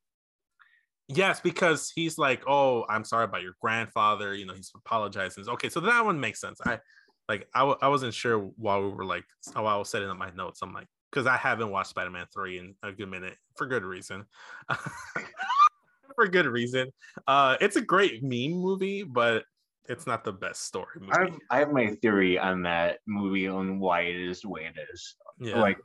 [1.07, 5.47] Yes, because he's like, "Oh, I'm sorry about your grandfather." You know, he's apologizing.
[5.47, 6.59] Okay, so that one makes sense.
[6.65, 6.79] I
[7.27, 10.17] like, I, w- I wasn't sure while we were like, while I was setting up
[10.17, 10.61] my notes.
[10.61, 14.25] I'm like, because I haven't watched Spider-Man three in a good minute for good reason.
[16.15, 16.91] for good reason.
[17.27, 19.43] Uh, it's a great meme movie, but
[19.87, 21.11] it's not the best story movie.
[21.13, 24.65] I have, I have my theory on that movie on why it is the way
[24.65, 25.59] it is yeah.
[25.59, 25.77] like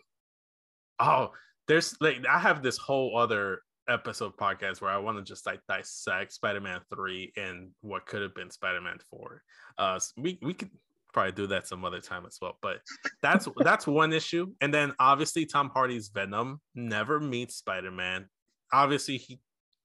[1.01, 1.33] Oh,
[1.67, 5.61] there's like I have this whole other episode podcast where I want to just like
[5.69, 9.43] dissect Spider-Man 3 and what could have been Spider-Man 4.
[9.79, 10.71] Uh we we could
[11.13, 12.59] probably do that some other time as well.
[12.63, 12.81] But
[13.23, 14.53] that's that's one issue.
[14.61, 18.29] And then obviously Tom Hardy's Venom never meets Spider-Man.
[18.73, 19.41] Obviously he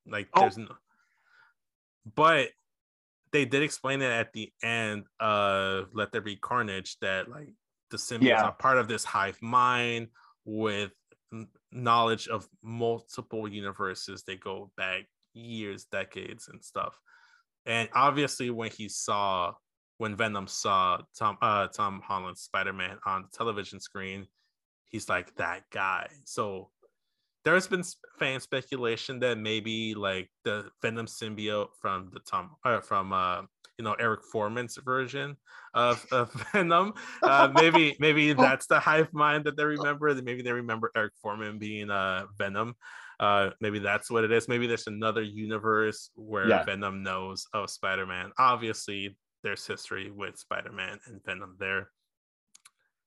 [0.07, 0.41] like Oh.
[0.41, 0.75] there's no
[2.15, 2.49] but
[3.31, 7.53] they did explain it at the end of Let There Be Carnage that like
[7.89, 8.43] the symbiotes Yeah.
[8.43, 10.09] are part of this hive mind
[10.45, 10.91] with
[11.71, 14.23] knowledge of multiple universes.
[14.23, 16.97] They go back years, decades, and stuff.
[17.65, 19.53] And obviously, when he saw
[19.97, 24.27] when Venom saw Tom uh, Tom Holland's Spider Man on the television screen,
[24.89, 26.07] he's like that guy.
[26.25, 26.69] So
[27.43, 27.83] there's been
[28.19, 33.41] fan speculation that maybe like the Venom symbiote from the Tom uh, from uh,
[33.77, 35.37] you know Eric Forman's version
[35.73, 36.93] of, of Venom.
[37.21, 40.13] Uh, maybe maybe that's the hive mind that they remember.
[40.15, 42.75] Maybe they remember Eric Forman being uh, Venom.
[43.17, 44.49] Uh, maybe that's what it is.
[44.49, 46.65] Maybe there's another universe where Yeah.
[46.65, 48.31] Venom knows of Spider-Man.
[48.37, 49.15] Obviously,
[49.45, 51.89] there's history with Spider-Man and Venom there.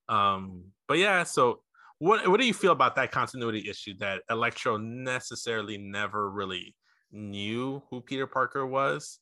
[0.09, 1.61] Um, but yeah, so
[1.99, 6.75] what what do you feel about that continuity issue that Electro necessarily never really
[7.13, 9.19] knew who Peter Parker was,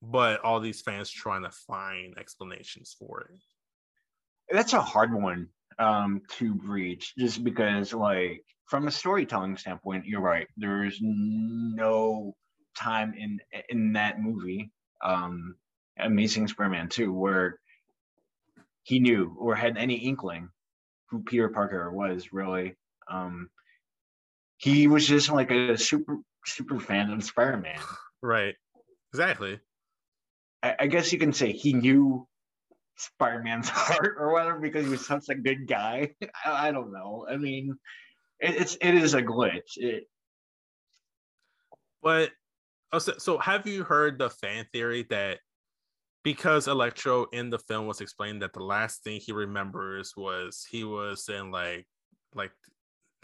[0.00, 3.42] but all these fans trying to find explanations for it?
[4.50, 5.48] that's a hard one
[5.78, 12.34] um to reach just because like from a storytelling standpoint you're right there's no
[12.76, 14.70] time in in that movie
[15.04, 15.54] um
[16.04, 17.58] amazing spider-man 2 where
[18.82, 20.48] he knew or had any inkling
[21.08, 22.74] who peter parker was really
[23.10, 23.48] um
[24.56, 27.80] he was just like a super super fan of spider-man
[28.22, 28.54] Right.
[29.12, 29.60] Exactly.
[30.62, 32.26] I, I guess you can say he knew
[32.96, 36.10] Spider-Man's heart or whatever because he was such a good guy.
[36.44, 37.26] I, I don't know.
[37.28, 37.78] I mean,
[38.38, 39.76] it, it's it is a glitch.
[39.76, 40.04] It,
[42.02, 42.30] But
[42.92, 45.40] oh, so, so have you heard the fan theory that
[46.22, 50.84] because Electro in the film was explained that the last thing he remembers was he
[50.84, 51.86] was in like
[52.34, 52.52] like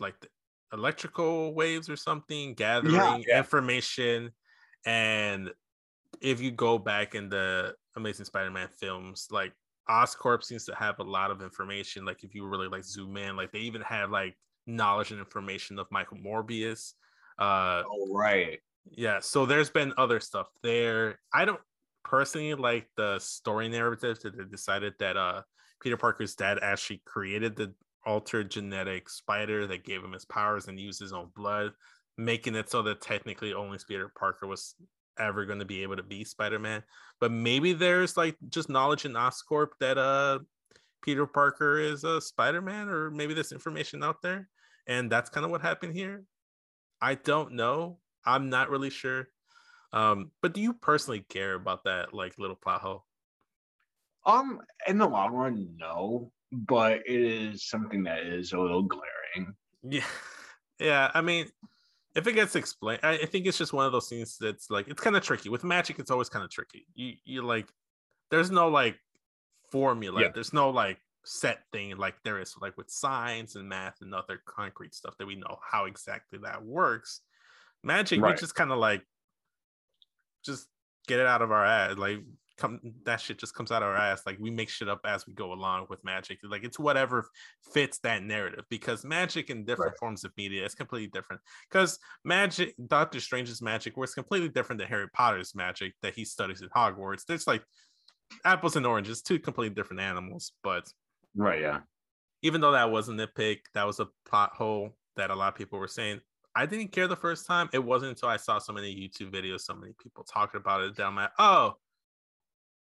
[0.01, 0.29] like the
[0.73, 3.39] electrical waves or something gathering yeah.
[3.39, 4.31] information.
[4.85, 5.51] And
[6.21, 9.53] if you go back in the Amazing Spider-Man films like
[9.89, 12.05] Oscorp seems to have a lot of information.
[12.05, 14.37] Like if you really like zoom in like they even have like
[14.67, 16.95] knowledge and information of Michael Morbius.
[17.39, 18.61] Uh oh right.
[18.91, 21.21] yeah so there's been other stuff there.
[21.33, 21.61] I don't
[22.07, 25.43] personally like the story narrative that they decided that uh
[25.83, 27.75] peter parker's dad actually created the
[28.07, 31.73] altered genetic spider that gave him his powers and used his own blood,
[32.17, 34.77] making it so that technically only Peter Parker was
[35.19, 36.83] ever going to be able to be Spider-Man.
[37.21, 40.39] But maybe there's like just knowledge in Oscorp that uh
[41.03, 44.49] Peter Parker is a Spider-Man, or maybe there's information out there,
[44.87, 46.25] and that's kind of what happened here.
[47.01, 47.99] I don't know.
[48.25, 49.29] I'm not really sure.
[49.93, 53.05] Um, but do you personally care about that like little plot hole?
[54.25, 59.55] Um, in the long run, no, but it is something that is a little glaring.
[59.83, 60.05] Yeah,
[60.81, 61.11] yeah.
[61.15, 61.47] I mean,
[62.15, 64.89] if it gets explained, I, I think it's just one of those things that's like
[64.89, 65.49] it's kind of tricky.
[65.49, 66.87] With magic, it's always kind of tricky.
[66.95, 67.69] You you like,
[68.31, 68.97] there's no like
[69.71, 70.23] formula.
[70.23, 70.29] Yeah.
[70.35, 74.41] There's no like set thing like there is like with science and math and other
[74.47, 77.21] concrete stuff that we know how exactly that works.
[77.83, 78.35] Magic, right.
[78.35, 79.03] we just kind of like
[80.47, 80.69] just
[81.07, 81.97] get it out of our ass.
[81.97, 82.21] Like
[82.57, 84.23] come that shit just comes out of our ass.
[84.27, 86.39] Like we make shit up as we go along with magic.
[86.43, 87.29] Like it's whatever
[87.73, 89.99] fits that narrative because magic in different right.
[89.99, 91.43] forms of media is completely different.
[91.71, 96.63] Because magic, Doctor Strange's magic was completely different than Harry Potter's magic that he studies
[96.63, 97.25] at Hogwarts.
[97.27, 97.63] There's like
[98.45, 100.53] apples and oranges, two completely different animals.
[100.63, 100.91] But
[101.35, 101.81] right, yeah.
[102.43, 105.59] Even though that was a nitpick, that was a plot hole that a lot of
[105.59, 106.21] people were saying.
[106.57, 107.69] I didn't care the first time.
[107.75, 110.97] It wasn't until I saw so many YouTube videos, so many people talking about it.
[110.97, 111.75] That I'm like, oh,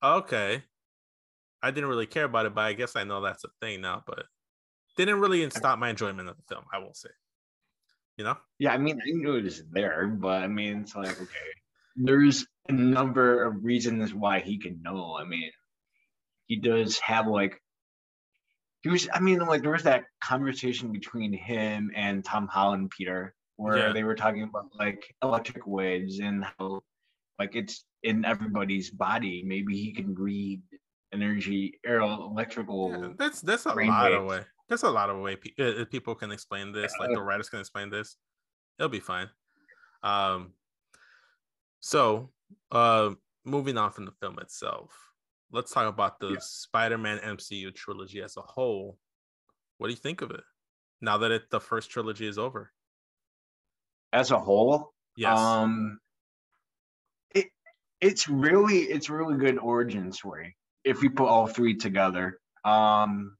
[0.04, 0.64] okay.
[1.62, 4.04] I didn't really care about it, but I guess I know that's a thing now.
[4.06, 4.26] But
[4.98, 6.66] didn't really stop my enjoyment of the film.
[6.74, 7.10] I will say,
[8.18, 8.36] you know.
[8.60, 11.52] Yeah, I mean, I knew it was there, but I mean, it's like okay,
[11.96, 15.18] there's a number of reasons why he can know.
[15.18, 15.52] I mean,
[16.48, 17.62] he does have like
[18.82, 19.08] he was.
[19.12, 23.94] I mean, like there was that conversation between him and Tom Holland, Peter, where yeah.
[23.94, 26.82] they were talking about like electric waves and how
[27.40, 29.44] like it's in everybody's body.
[29.46, 30.62] Maybe he can read
[31.14, 32.92] energy or electrical.
[32.92, 34.16] Yeah, that's that's a lot waves.
[34.16, 34.42] of way.
[34.70, 36.94] That's a lot of way pe- uh, uh, people can explain this.
[37.00, 38.18] Like the writers can explain this.
[38.80, 39.30] It'll be fine.
[40.02, 40.54] Um.
[41.80, 42.32] So,
[42.72, 43.12] uh,
[43.46, 44.92] moving on from the film itself,
[45.52, 46.38] let's talk about the yeah.
[46.40, 48.98] Spider-Man MCU trilogy as a whole.
[49.78, 50.44] What do you think of it
[51.02, 52.72] now that it the first trilogy is over?
[54.14, 55.38] As a whole, yes.
[55.38, 56.00] Um,
[58.04, 62.38] it's really it's really good origin story if you put all three together.
[62.66, 63.38] Um,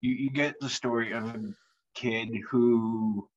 [0.00, 1.40] you, you get the story of a
[1.96, 3.28] kid who,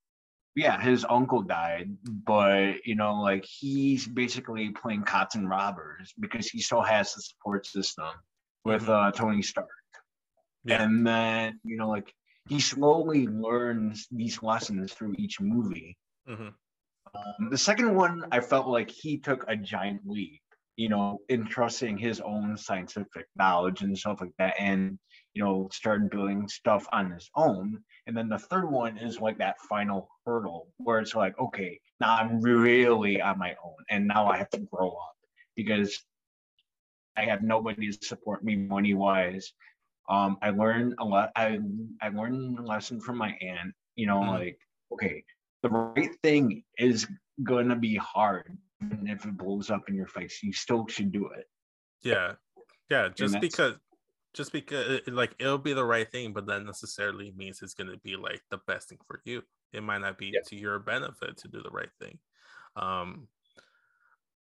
[0.56, 6.48] yeah, his uncle died, but you know, like he's basically playing cops and robbers because
[6.48, 8.10] he still has the support system
[8.64, 9.08] with mm-hmm.
[9.08, 9.68] uh, Tony Stark.
[10.64, 10.84] Yeah.
[10.84, 12.14] And then you know, like
[12.48, 15.98] he slowly learns these lessons through each movie.
[16.30, 16.50] Mm-hmm.
[17.16, 20.42] Um, the second one, I felt like he took a giant leap
[20.78, 24.98] you know, in trusting his own scientific knowledge and stuff like that, and
[25.34, 27.80] you know, started doing stuff on his own.
[28.06, 32.16] And then the third one is like that final hurdle where it's like, okay, now
[32.16, 35.16] I'm really on my own, and now I have to grow up
[35.56, 36.00] because
[37.18, 39.52] I have nobody to support me money wise.
[40.08, 41.32] Um, I learned a lot.
[41.36, 41.60] I
[42.02, 43.74] I learned a lesson from my aunt.
[43.96, 44.30] You know, mm-hmm.
[44.30, 44.60] like
[44.94, 45.24] okay,
[45.64, 47.08] the right thing is
[47.44, 51.12] going to be hard and if it blows up in your face, you still should
[51.12, 51.46] do it.
[52.04, 52.34] Yeah,
[52.90, 53.10] yeah.
[53.10, 53.74] Just because,
[54.36, 57.98] just because, like it'll be the right thing, but that necessarily means it's going to
[57.98, 59.42] be like the best thing for you.
[59.74, 60.42] It might not be yeah.
[60.48, 62.20] to your benefit to do the right thing.
[62.76, 63.28] Um,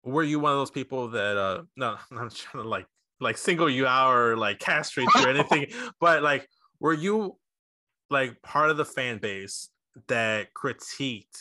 [0.04, 2.88] were you one of those people that uh no i'm trying to like
[3.20, 5.68] like single you out or like castrate you or anything
[6.00, 6.48] but like
[6.80, 7.38] were you
[8.10, 9.70] like part of the fan base
[10.08, 11.38] that critiqued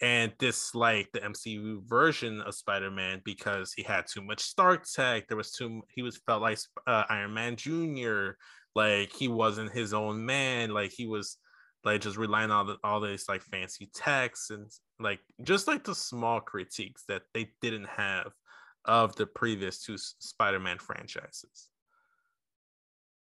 [0.00, 5.26] and disliked the MCU version of Spider-Man because he had too much Stark tech.
[5.28, 8.36] There was too he was felt like uh, Iron Man Junior.
[8.74, 10.70] Like he wasn't his own man.
[10.70, 11.38] Like he was
[11.82, 15.94] like just relying on the, all these like fancy techs and like just like the
[15.94, 18.32] small critiques that they didn't have
[18.84, 21.68] of the previous two Spider-Man franchises.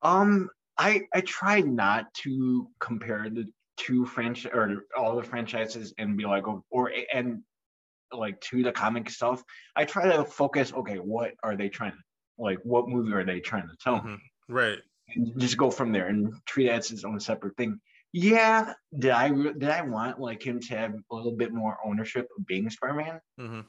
[0.04, 3.46] Um, I I tried not to compare the
[3.80, 7.41] to franchise or all the franchises and be like or, or and
[8.11, 9.43] like to the comic stuff
[9.75, 11.97] i try to focus okay what are they trying to
[12.38, 14.13] like what movie are they trying to tell mm-hmm.
[14.13, 14.80] me right
[15.15, 17.80] and just go from there and treat it as its own separate thing
[18.11, 22.27] yeah did i did i want like him to have a little bit more ownership
[22.38, 23.61] of being spider-man mm-hmm.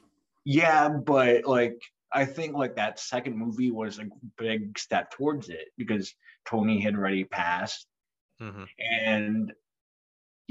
[0.43, 1.79] yeah but like
[2.11, 4.07] i think like that second movie was a
[4.37, 6.13] big step towards it because
[6.45, 7.85] tony had already passed
[8.41, 8.63] mm-hmm.
[8.79, 9.53] and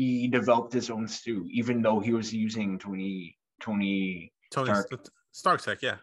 [0.04, 4.88] he developed his own stew, even though he was using Tony Tony Tony Stark.
[5.32, 5.96] Stark Tech, yeah.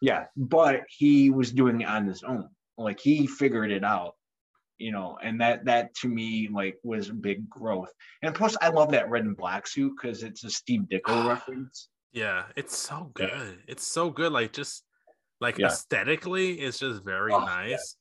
[0.00, 2.48] Yeah, but he was doing it on his own.
[2.78, 4.14] Like he figured it out.
[4.78, 7.92] you know, and that that to me like was a big growth.
[8.22, 11.88] And plus, I love that red and black suit because it's a Steve Ditko reference.
[12.12, 13.30] Yeah, it's so good.
[13.30, 13.52] Yeah.
[13.68, 14.32] It's so good.
[14.32, 14.84] Like just
[15.40, 15.66] like Yeah.
[15.68, 17.44] aesthetically, it's just very Oh, yeah.
[17.44, 17.96] nice.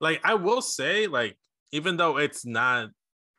[0.00, 1.36] Like I will say, like
[1.72, 2.90] even though it's not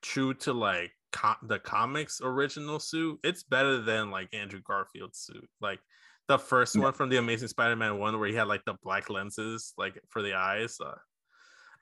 [0.01, 5.47] true to like co- the comics original suit, it's better than like Andrew Garfield's suit.
[5.61, 5.79] Like
[6.27, 6.81] the first Yeah.
[6.81, 10.21] one from the Amazing Spider-Man one, where he had like the black lenses, like for
[10.21, 10.77] the eyes.
[10.83, 10.95] Uh,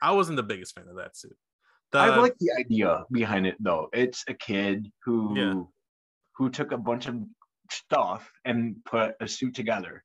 [0.01, 1.35] I wasn't the biggest fan of that suit.
[1.91, 3.89] The, I like the idea behind it though.
[3.93, 5.63] It's a kid who Yeah.
[6.37, 7.15] who took a bunch of
[7.69, 10.03] stuff and put a suit together.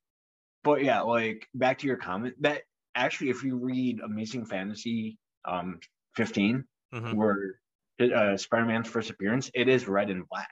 [0.63, 2.63] But yeah, like back to your comment, that
[2.95, 5.79] actually if you read Amazing Fantasy um
[6.15, 7.13] 15, Mhm.
[7.15, 7.59] where
[7.99, 10.49] uh, Spider-Man's first appearance, it is red and black.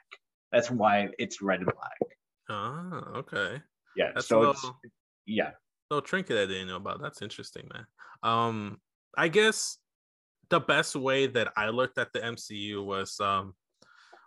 [0.52, 2.18] That's why it's red and black.
[2.50, 3.62] Oh, okay.
[3.96, 4.12] Yeah.
[4.14, 4.80] That's so little,
[5.26, 5.52] yeah.
[5.90, 7.02] little trinket I didn't know about.
[7.02, 7.86] That's interesting, man.
[8.24, 8.80] Um,
[9.18, 9.78] I guess
[10.50, 13.54] the best way that I looked at the MCU was um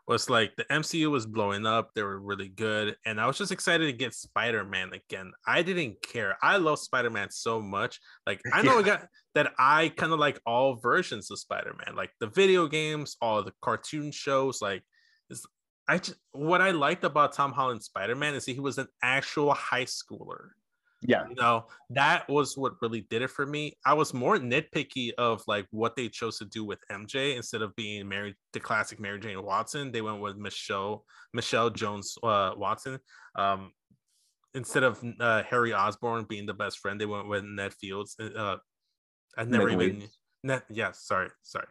[0.09, 1.91] was like the MCU was blowing up.
[1.95, 5.33] They were really good, and I was just excited to get Spider Man again.
[5.47, 6.37] I didn't care.
[6.43, 8.01] I love Spider Man so much.
[8.27, 8.79] Like I know Yeah.
[8.79, 9.53] I got that.
[9.59, 13.53] I kind of like all versions of Spider Man, like the video games, all the
[13.63, 14.63] cartoon shows.
[14.63, 14.83] Like,
[15.87, 19.53] I just what I liked about Tom Holland's Spider Man is he was an actual
[19.55, 20.51] high schooler
[21.01, 21.28] Yeah.
[21.28, 23.76] you know that was what really did it for me.
[23.86, 27.74] I was more nitpicky of like what they chose to do with mj instead of
[27.76, 29.92] being married to classic mary jane watson.
[29.92, 32.99] They went with michelle michelle jones uh, watson.
[33.36, 33.72] Um
[34.55, 38.57] instead of uh, harry osborn being the best friend they went with ned fields uh
[39.36, 40.09] i never Ned even.
[40.42, 41.66] Ned, yeah sorry sorry.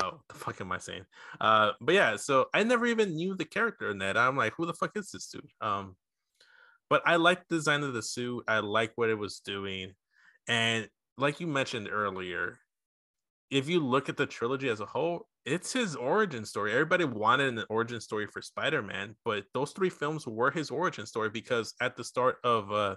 [0.00, 1.04] Oh the fuck am i saying?
[1.40, 4.16] Uh but yeah so i never even knew the character ned.
[4.16, 5.50] I'm like who the fuck is this dude?
[5.60, 5.96] Um
[6.90, 8.44] but I like the design of the suit.
[8.48, 9.92] I like what it was doing.
[10.48, 12.58] And like you mentioned earlier,
[13.50, 16.72] if you look at the trilogy as a whole, it's his origin story.
[16.72, 21.30] Everybody wanted an origin story for Spider-Man, but those three films were his origin story
[21.30, 22.96] because at the start of uh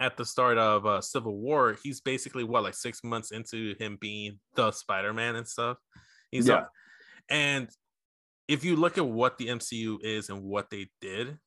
[0.00, 3.98] at the start of uh, Civil War, he's basically what like 6 months into him
[4.00, 5.76] being the Spider-Man and stuff.
[6.30, 6.54] He's Yeah.
[6.58, 6.72] up-
[7.28, 7.68] and
[8.46, 11.38] if you look at what the MCU is and what they did,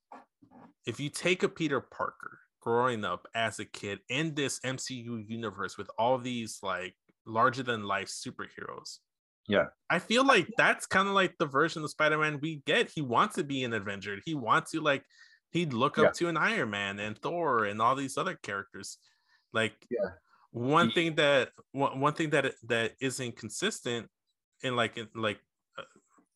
[0.85, 5.77] if you take a Peter Parker growing up as a kid in this MCU universe
[5.77, 8.99] with all these like larger than life superheroes.
[9.47, 9.67] Yeah.
[9.89, 12.91] I feel like that's kind of like the version of Spider-Man we get.
[12.93, 14.17] He wants to be an Avenger.
[14.23, 15.03] He wants to like
[15.51, 16.11] he'd look up Yeah.
[16.11, 18.97] to an Iron Man and Thor and all these other characters.
[19.53, 20.11] Like Yeah.
[20.51, 24.09] one He- thing that one, one thing that that isn't consistent
[24.61, 25.39] in like in like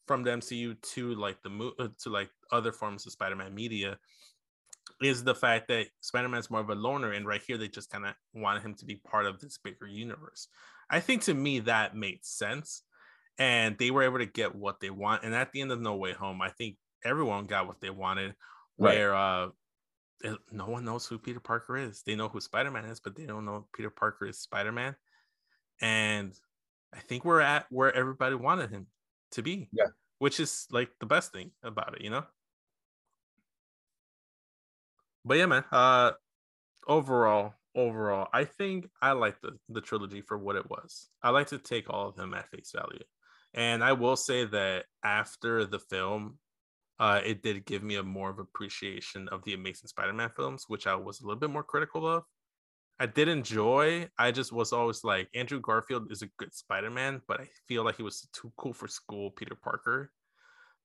[0.08, 3.97] from the MCU to like the mo- uh, to like other forms of Spider-Man media
[5.01, 8.06] is the fact that Spider-Man's more of a loner, and right here they just kind
[8.06, 10.47] of wanted him to be part of this bigger universe.
[10.89, 12.84] I think to me that made sense,
[13.38, 15.24] and they were able to get what they want.
[15.24, 18.36] And at the end of No Way Home, I think everyone got what they wanted.
[18.78, 18.95] Right.
[18.97, 19.47] Where uh,
[20.51, 22.03] no one knows who Peter Parker is.
[22.06, 24.95] They know who Spider-Man is, but they don't know Peter Parker is Spider-Man.
[25.82, 26.34] And
[26.93, 28.88] I think we're at where everybody wanted him
[29.36, 29.69] to be.
[29.71, 29.88] Yeah.
[30.19, 32.23] Which is like the best thing about it, you know?
[35.23, 35.63] But yeah, man.
[35.71, 36.11] Uh
[36.88, 41.09] overall, overall, I think I like the the trilogy for what it was.
[41.23, 43.03] I like to take all of them at face value.
[43.53, 46.39] And I will say that after the film,
[46.99, 50.88] uh, it did give me a more of appreciation of the Amazing Spider-Man films, which
[50.88, 52.23] I was a little bit more critical of.
[53.00, 54.08] I did enjoy.
[54.18, 57.98] I just was always like Andrew Garfield is a good Spider-Man, but I feel like
[57.98, 60.12] he was too cool for school, Peter Parker.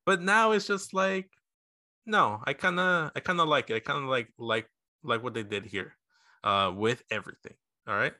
[0.06, 1.30] But now it's just like,
[2.06, 3.76] no, I kind of, I kind of like it.
[3.76, 4.66] I kind of like like
[5.04, 5.96] like what they did here,
[6.42, 7.54] uh, with everything.
[7.86, 8.14] All right.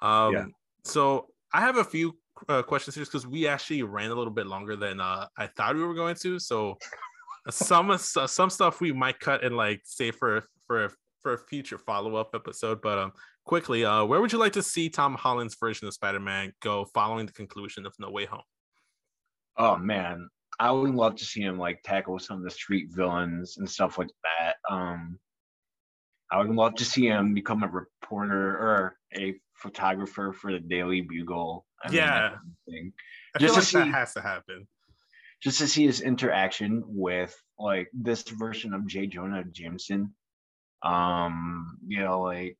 [0.00, 0.46] Um, Yeah.
[0.84, 2.16] So I have a few
[2.48, 5.74] uh, questions here because we actually ran a little bit longer than uh, I thought
[5.74, 6.38] we were going to.
[6.38, 6.78] So
[7.50, 10.92] some some stuff we might cut and like save for for
[11.22, 12.80] for a future follow up episode.
[12.82, 13.12] But um,
[13.44, 16.84] quickly, uh, where would you like to see Tom Holland's version of Spider Man go
[16.86, 18.42] following the conclusion of No Way Home?
[19.56, 20.28] Oh man,
[20.60, 23.98] I would love to see him like tackle some of the street villains and stuff
[23.98, 24.56] like that.
[24.70, 25.18] Um,
[26.30, 31.00] I would love to see him become a reporter or a photographer for the Daily
[31.00, 31.64] Bugle.
[31.82, 32.36] I Yeah.
[32.68, 32.92] thing.
[33.34, 34.68] I Just like that has to happen.
[35.40, 39.06] Just to see his interaction with like this version of J.
[39.06, 40.14] Jonah Jameson.
[40.82, 42.56] Um, you know, like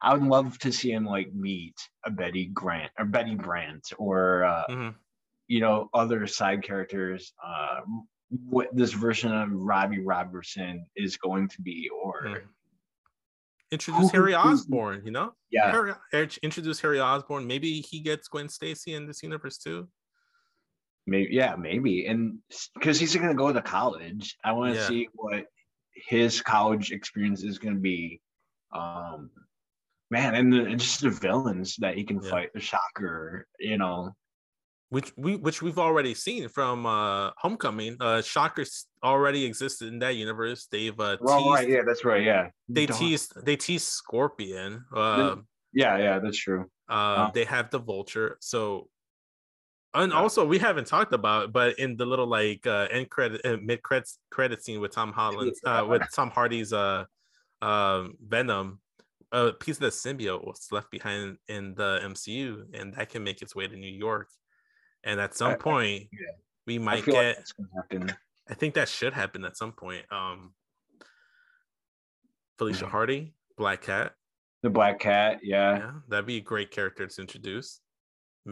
[0.00, 4.44] I would love to see him like meet a Betty Grant or Betty Brant or
[4.44, 4.94] uh, Mhm.
[5.48, 7.80] you know other side characters uh
[8.48, 12.48] what this version of robbie robertson is going to be or Mhm.
[13.72, 15.04] introduce Harry Osborn.
[15.04, 15.94] You know, yeah, Harry,
[16.42, 17.46] introduce Harry Osborn.
[17.46, 19.88] Maybe he gets Gwen Stacy in this universe too.
[21.06, 22.38] Maybe, yeah, maybe, and
[22.74, 24.86] because he's gonna go to college, I want to Yeah.
[24.86, 25.46] see what
[25.94, 28.20] his college experience is gonna be.
[28.72, 29.30] Um,
[30.10, 32.30] man, and, the, and just the villains that he can Yeah.
[32.30, 34.12] fight, the Shocker, you know,
[34.90, 37.96] which we which we've already seen from uh Homecoming.
[38.00, 40.66] Uh Shockers already existed in that universe.
[40.70, 42.48] They've uh teased, Well, right, yeah, that's right, yeah.
[42.68, 44.84] they Don't- teased they teased Scorpion.
[44.94, 45.36] Uh,
[45.72, 46.66] yeah, yeah, that's true.
[46.90, 47.30] uh, Oh.
[47.32, 48.36] they have the Vulture.
[48.40, 48.88] So
[49.94, 50.18] and Yeah.
[50.18, 53.82] also we haven't talked about, but in the little like uh end credit uh, mid
[53.82, 57.04] credits credit scene with Tom Holland uh with Tom Hardy's uh
[57.60, 58.80] um Venom,
[59.32, 63.42] a piece of the symbiote was left behind in the MCU, and that can make
[63.42, 64.28] its way to New York.
[65.04, 66.32] And at some I- I- point, yeah.
[66.66, 67.14] we might get.
[67.14, 68.16] like that's gonna happen.
[68.48, 70.04] I think that should happen at some point.
[70.10, 70.54] Um,
[72.58, 72.90] Felicia Mhm.
[72.90, 74.14] Hardy, Black Cat.
[74.62, 75.78] The Black Cat, yeah.
[75.78, 77.80] Yeah, that'd be a great character to introduce.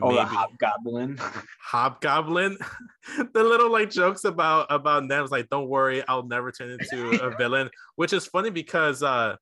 [0.01, 1.19] Oh, the Hobgoblin.
[1.61, 2.57] Hobgoblin.
[3.35, 7.11] the little like jokes about about Ned was like, "Don't worry, I'll never turn into
[7.21, 9.37] a villain," which is funny because uh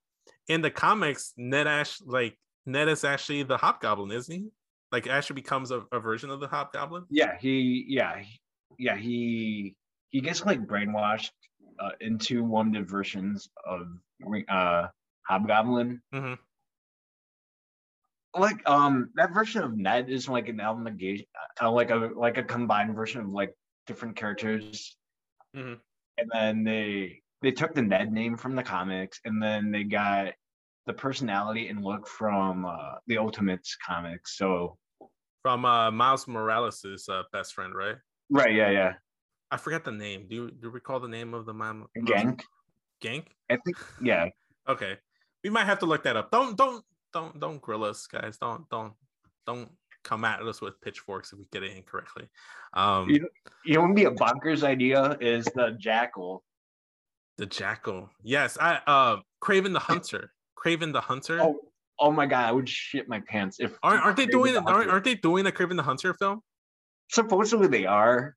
[0.49, 4.49] in the comics, Ned Ash like Ned is actually the Hobgoblin, isn't he?
[4.91, 7.05] Like Ash becomes a, a version of the Hobgoblin.
[7.11, 8.41] yeah, he, yeah, he-
[8.79, 9.75] yeah, he
[10.09, 11.31] he gets like brainwashed
[11.79, 13.89] uh, into one of the versions of
[14.49, 14.87] uh
[15.29, 16.01] Hobgoblin.
[16.15, 16.39] Mhm.
[18.39, 21.27] Like um that version of Ned is like an amalgamation,
[21.61, 23.55] uh, like a like a combined version of like
[23.87, 24.97] different characters,
[25.55, 25.81] Mhm.
[26.19, 30.35] and then they they took the Ned name from the comics, and then they got
[30.87, 34.37] the personality and look from uh, the Ultimates comics.
[34.37, 34.79] So
[35.43, 37.97] From uh Miles Morales' uh, best friend, right?
[38.31, 38.95] right, yeah, yeah,
[39.51, 40.27] I forgot the name.
[40.29, 41.87] Do you, do you recall the name of the mom?
[41.97, 42.43] Gank.
[43.03, 43.27] Gank.
[43.49, 44.29] I think yeah,
[44.69, 44.99] Okay,
[45.45, 46.31] we might have to look that up.
[46.31, 48.39] Don't don't don't don't grill us, guys.
[48.39, 48.93] Don't don't
[49.47, 49.71] don't
[50.05, 52.29] come at us with pitchforks if we get it incorrectly.
[52.75, 53.29] Um, You-
[53.65, 56.45] you know, what would be a bonkers idea is the Jackal.
[57.37, 58.11] the jackal.
[58.23, 60.33] Yes, I uh Kraven the Hunter.
[60.59, 61.41] Kraven the Hunter.
[61.41, 61.61] Oh,
[61.99, 64.63] oh my god, I would shit my pants if aren't, aren't they doing the?
[64.63, 66.43] Aren't, aren't they doing a Kraven the Hunter film?
[67.11, 68.37] Supposedly they are,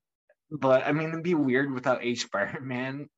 [0.50, 3.08] but I mean it'd be weird without a Spider-Man.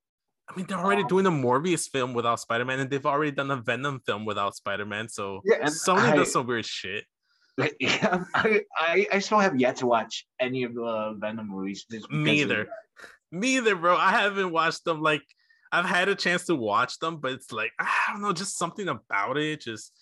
[0.49, 3.51] I mean, they're already doing a Morbius film without Spider Man, and they've already done
[3.51, 5.09] a Venom film without Spider Man.
[5.09, 7.05] So Yeah, Sony I- does some weird shit.
[7.79, 11.87] Yeah, I, I I still have yet to watch any of the Venom movies.
[12.11, 12.67] Me either.
[13.31, 13.97] Me either, bro.
[13.97, 15.01] I haven't watched them.
[15.01, 15.23] Like,
[15.71, 18.89] I've had a chance to watch them, but it's like I don't know, just something
[18.89, 19.61] about it.
[19.61, 19.93] Just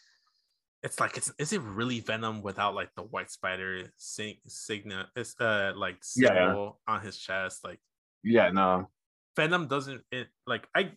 [0.82, 5.38] it's like it's is it really Venom without like the white spider sig- signa it's
[5.40, 6.70] uh like yeah.
[6.88, 7.64] on his chest?
[7.64, 7.80] Like
[8.24, 8.88] Yeah, no.
[9.36, 10.92] Venom doesn't it like I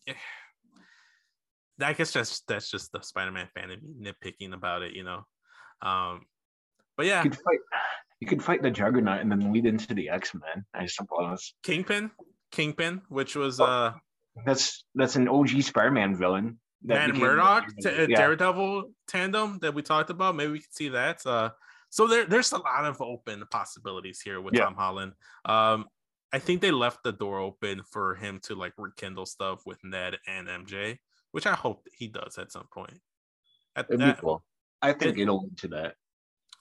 [1.81, 5.25] I guess that's that's just the Spider-Man fan and me nitpicking about it, you know.
[5.81, 6.21] Um
[6.97, 7.59] but yeah, You could fight.
[8.21, 10.65] You could fight the Juggernaut and then lead into the X Men.
[10.73, 12.11] I suppose Kingpin,
[12.51, 13.93] Kingpin, which was Oh, uh
[14.45, 16.59] that's that's an OG Spider-Man villain.
[16.83, 18.17] that Matt Murdock, t- uh, yeah.
[18.17, 20.35] Daredevil tandem that we talked about.
[20.35, 21.25] Maybe we can see that.
[21.25, 21.49] Uh,
[21.89, 24.65] so there, there's a lot of open possibilities here with Yeah.
[24.65, 25.13] Tom Holland.
[25.45, 25.85] Um,
[26.33, 30.17] I think they left the door open for him to like rekindle stuff with Ned
[30.27, 30.97] and MJ,
[31.31, 32.99] which I hope he does at some point.
[33.75, 34.43] At, It'd be that- cool.
[34.81, 35.95] I think it- it'll lead to that.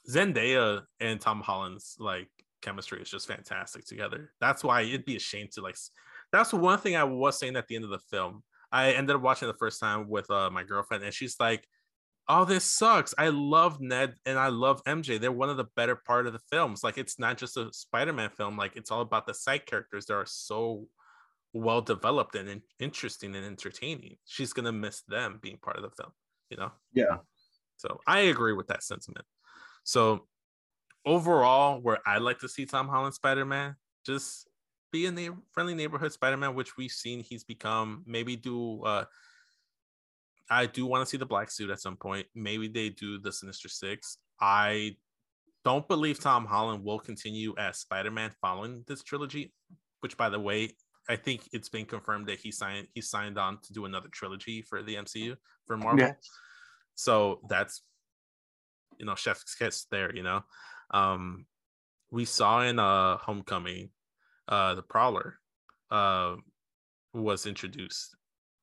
[0.09, 2.29] Zendaya and Tom Holland's like
[2.62, 4.33] chemistry is just fantastic together.
[4.41, 5.77] That's why it'd be a shame to like.
[6.33, 8.43] That's one thing I was saying at the end of the film.
[8.73, 11.67] I ended up watching it the first time with uh, my girlfriend, and she's like,
[12.29, 13.14] "Oh, this sucks.
[13.18, 15.18] I love Ned and I love MJ.
[15.20, 16.83] They're one of the better part of the films.
[16.83, 18.57] Like, it's not just a Spider-Man film.
[18.57, 20.89] Like, it's all about the side characters that are so
[21.53, 24.16] well developed and in- interesting and entertaining.
[24.25, 26.12] She's gonna miss them being part of the film.
[26.51, 27.18] You know." Yeah.
[27.77, 29.27] So I agree with that sentiment.
[29.85, 30.27] So
[31.05, 34.49] overall, where I like to see Tom Holland Spider Man, just
[34.91, 38.03] be a neigh- friendly neighborhood Spider Man, which we've seen he's become.
[38.07, 38.83] Maybe do.
[38.85, 39.05] uh
[40.51, 42.27] I do want to see the black suit at some point.
[42.35, 44.19] Maybe they do the Sinister Six.
[44.41, 44.97] I
[45.65, 49.53] don't believe Tom Holland will continue as Spider Man following this trilogy.
[50.01, 50.71] Which, by the way,
[51.09, 54.63] I think it's been confirmed that he signed he signed on to do another trilogy
[54.63, 55.37] for the MCU
[55.67, 56.07] for Marvel.
[56.07, 56.13] Yeah.
[56.95, 57.83] So that's
[58.99, 60.15] you know chef's kiss there.
[60.15, 60.45] You know,
[60.91, 61.47] um,
[62.11, 63.91] we saw in uh Homecoming,
[64.49, 65.39] uh, the Prowler,
[65.91, 66.37] uh,
[67.13, 68.17] was introduced.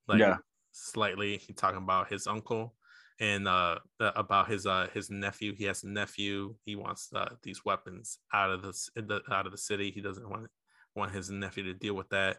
[0.07, 0.37] Like Yeah.
[0.71, 2.75] Slightly, talking about his uncle
[3.19, 5.53] and uh the- about his uh his nephew.
[5.55, 6.55] He has a nephew.
[6.65, 9.91] He wants uh, these weapons out of this the, out of the city.
[9.91, 10.47] He doesn't want
[10.95, 12.37] want his nephew to deal with that.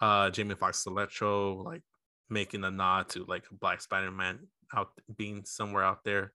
[0.00, 1.82] Uh, Jamie Foxx Electro like
[2.28, 4.40] making a nod to like Black Spider Man
[4.74, 6.32] out being somewhere out there.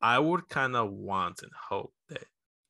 [0.00, 2.24] I would kind of want and hope that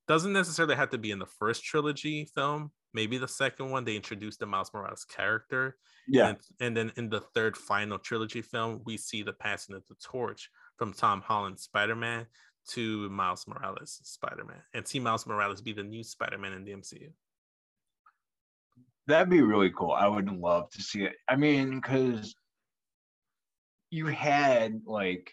[0.09, 2.73] doesn't necessarily have to be in the first trilogy film.
[2.93, 5.77] Maybe the second one they introduce the Miles Morales character.
[6.09, 6.29] Yeah.
[6.31, 9.95] And, and then in the third final trilogy film, we see the passing of the
[10.03, 12.27] torch from Tom Holland's Spider-Man
[12.69, 17.11] to Miles Morales Spider-Man and see Miles Morales be the new Spider-Man in the MCU.
[19.07, 19.93] That'd be really cool.
[19.93, 21.15] I would love to see it.
[21.29, 22.35] I mean, because
[23.91, 25.33] you had like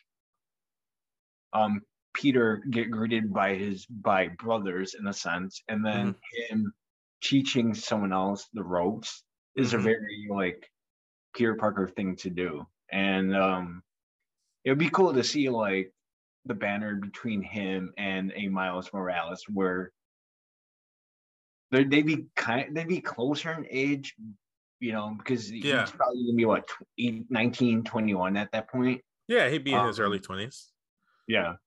[1.53, 1.81] um
[2.13, 6.55] Peter get greeted by his by brothers in a sense, and then Mm-hmm.
[6.55, 6.73] him
[7.21, 9.23] teaching someone else the ropes
[9.55, 9.75] is Mhm.
[9.75, 10.69] a very like
[11.35, 12.65] Peter Parker thing to do.
[12.91, 13.83] And um
[14.63, 15.93] it would be cool to see like
[16.45, 19.91] the banner between him and a Miles Morales where
[21.71, 24.15] they they'd be kind they'd be closer in age,
[24.79, 25.81] you know, because Yeah.
[25.81, 29.03] he's probably gonna be what tw- eight- 19, 21 at that point.
[29.27, 30.71] Yeah, he'd be in his Um, early 20s.
[31.27, 31.57] Yeah.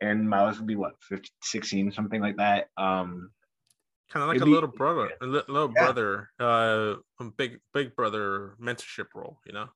[0.00, 2.68] And Miles would be what, 15, 16, something like that.
[2.76, 3.32] Um,
[4.10, 5.82] Kind of like it'd a be- little brother, a little Yeah.
[5.82, 9.68] brother, uh, a big big brother mentorship role, you know?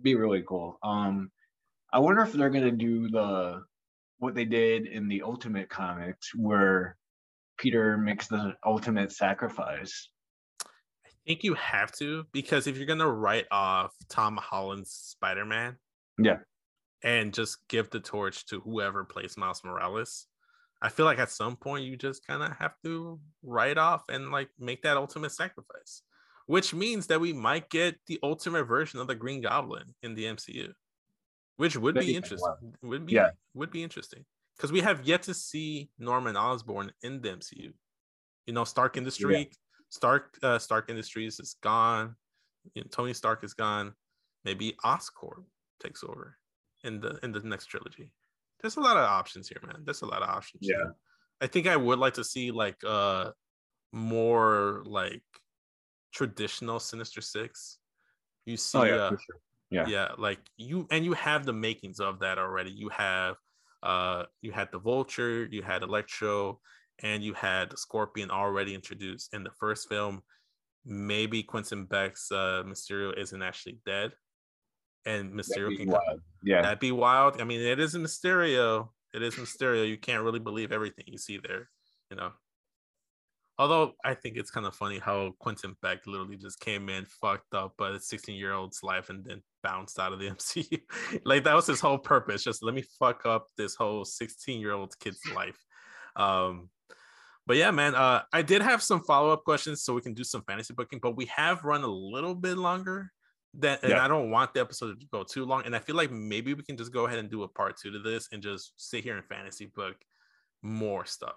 [0.00, 0.78] be really cool.
[0.84, 1.32] Um,
[1.92, 3.64] I wonder if they're gonna do the
[4.18, 6.96] what they did in the Ultimate comics, where
[7.58, 10.08] Peter makes the ultimate sacrifice.
[10.64, 15.76] I think you have to because if you're gonna write off Tom Holland's Spider-Man,
[16.16, 16.38] Yeah.
[17.02, 20.27] and just give the torch to whoever plays Miles Morales,
[20.80, 24.30] I feel like at some point you just kind of have to write off and
[24.30, 26.02] like make that ultimate sacrifice,
[26.46, 30.24] which means that we might get the ultimate version of the Green Goblin in the
[30.24, 30.72] MCU,
[31.56, 32.74] which would be interesting.
[32.82, 33.30] Would be Yeah.
[33.54, 34.24] would be interesting
[34.56, 37.72] because we have yet to see Norman Osborn in the MCU.
[38.46, 39.50] You know, Stark Industry,
[39.88, 42.14] Stark uh, Stark Industries is gone.
[42.74, 43.94] You know, Tony Stark is gone.
[44.44, 45.44] Maybe Oscorp
[45.82, 46.36] takes over
[46.84, 48.10] in the in the next trilogy.
[48.60, 49.82] There's a lot of options here, man.
[49.84, 50.62] There's a lot of options.
[50.62, 50.76] Yeah.
[50.76, 50.94] here.
[51.40, 53.30] I think I would like to see like uh
[53.92, 55.22] more like
[56.12, 57.78] traditional Sinister Six.
[58.46, 59.40] You see, Oh yeah, uh, sure.
[59.70, 59.86] Yeah.
[59.86, 63.36] yeah like you and you have the makings of that already you have
[63.82, 66.58] uh you had the vulture you had electro
[67.02, 70.22] and you had scorpion already introduced in the first film
[70.86, 74.10] maybe quentin beck's uh mysterio isn't actually dead
[75.06, 76.20] and mysterio can come wild.
[76.42, 76.62] Yeah.
[76.62, 80.38] that'd be wild i mean it is a mysterio it is mysterio you can't really
[80.38, 81.68] believe everything you see there
[82.10, 82.32] you know
[83.60, 87.54] Although I think it's kind of funny how Quentin Beck literally just came in, fucked
[87.54, 90.80] up a 16 year old's life, and then bounced out of the MCU.
[91.24, 92.44] like that was his whole purpose.
[92.44, 95.58] Just let me fuck up this whole 16 year old kid's life.
[96.14, 96.68] Um,
[97.48, 100.22] but yeah, man, uh, I did have some follow up questions so we can do
[100.22, 103.10] some fantasy booking, but we have run a little bit longer.
[103.58, 104.04] That and Yeah.
[104.04, 105.64] I don't want the episode to go too long.
[105.66, 107.90] And I feel like maybe we can just go ahead and do a part two
[107.90, 109.96] to this and just sit here and fantasy book
[110.62, 111.36] more stuff.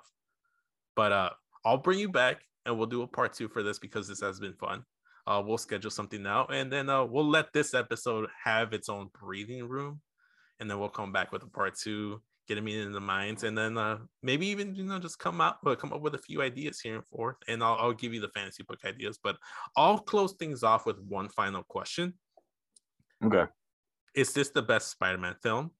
[0.95, 1.29] But uh
[1.65, 4.39] I'll bring you back and we'll do a part two for this because this has
[4.39, 4.83] been fun.
[5.27, 9.09] Uh, we'll schedule something now and then uh, we'll let this episode have its own
[9.19, 10.01] breathing room.
[10.59, 13.43] And then we'll come back with a part two, get a meeting in the minds,
[13.43, 16.19] and then uh, maybe even you know just come out, uh, come up with a
[16.19, 19.19] few ideas here and forth, and I'll, I'll give you the fantasy book ideas.
[19.21, 19.37] But
[19.77, 22.13] I'll close things off with one final question:
[23.23, 23.45] Okay.
[24.15, 25.71] Is this the best Spider-Man film?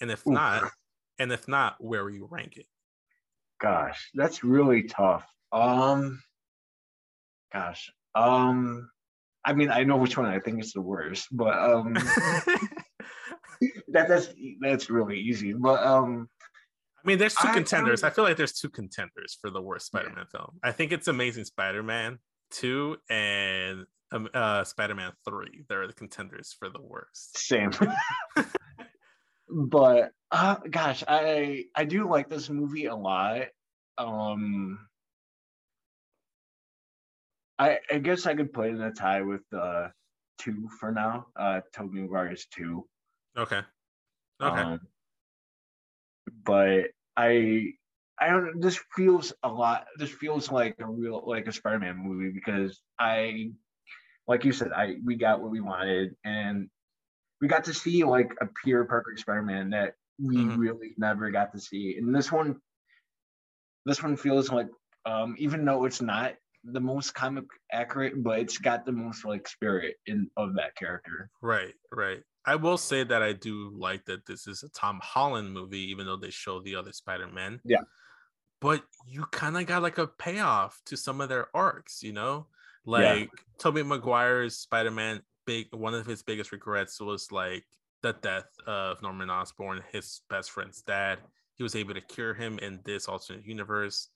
[0.00, 0.32] And if Oof.
[0.32, 0.62] not,
[1.18, 2.66] and if not, where will you rank it?
[3.60, 5.26] Gosh, that's really tough.
[5.52, 6.20] Um,
[7.52, 7.92] gosh.
[8.14, 8.88] Um,
[9.44, 11.96] I mean, I know which one I think is the worst, but um,
[13.94, 14.28] that that's
[14.60, 15.52] that's really easy.
[15.54, 16.28] But um,
[17.02, 18.02] I mean, there's two I- contenders.
[18.02, 20.58] I- I feel like there's two contenders for the worst Spider-Man film.
[20.62, 22.18] I think it's Amazing Spider-Man
[22.50, 25.64] 2 and um, uh, Spider-Man 3.
[25.68, 27.38] They're the contenders for the worst.
[27.38, 27.70] same.
[29.48, 33.46] but uh, gosh, I I do like this movie a lot.
[33.96, 34.78] Um,
[37.58, 39.88] I I guess I could put in a tie with uh
[40.38, 41.26] two for now.
[41.38, 42.86] Uh, Tobey Maguire's two.
[43.36, 43.60] Okay.
[44.40, 44.62] Okay.
[44.62, 44.80] Um,
[46.44, 47.72] but I
[48.18, 52.30] I don't this feels a lot this feels like a real like a Spider-Man movie
[52.32, 53.52] because I
[54.26, 56.70] like you said, I we got what we wanted and
[57.40, 60.58] we got to see like a pure Parker Spider-Man that we Mhm.
[60.58, 61.96] really never got to see.
[61.98, 62.60] And this one
[63.84, 64.68] this one feels like
[65.06, 69.46] um even though it's not the most comic accurate, but it's got the most like
[69.48, 71.30] spirit in of that character.
[71.42, 72.22] Right, right.
[72.46, 76.06] I will say that I do like that this is a Tom Holland movie, even
[76.06, 77.60] though they show the other Spider-Man.
[77.64, 77.82] Yeah.
[78.60, 82.46] But you kind of got like a payoff to some of their arcs, you know?
[82.86, 83.12] Yeah.
[83.12, 87.64] Like Tobey Maguire's Spider-Man, big one of his biggest regrets was like
[88.02, 91.18] the death of Norman Osborn, his best friend's dad.
[91.54, 94.08] He was able to cure him in this alternate universe.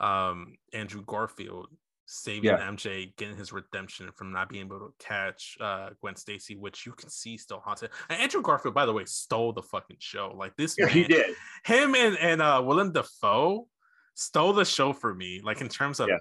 [0.00, 1.68] Um, Andrew Garfield
[2.06, 2.58] saving yeah.
[2.58, 6.92] MJ, getting his redemption from not being able to catch uh, Gwen Stacy, which you
[6.92, 7.90] can see still haunted.
[8.08, 10.32] And Andrew Garfield, by the way, stole the fucking show.
[10.34, 11.34] Like this, yeah, man, he did.
[11.64, 13.66] Him and and uh, Willem Dafoe
[14.14, 15.40] stole the show for me.
[15.42, 16.18] Like in terms of, yeah.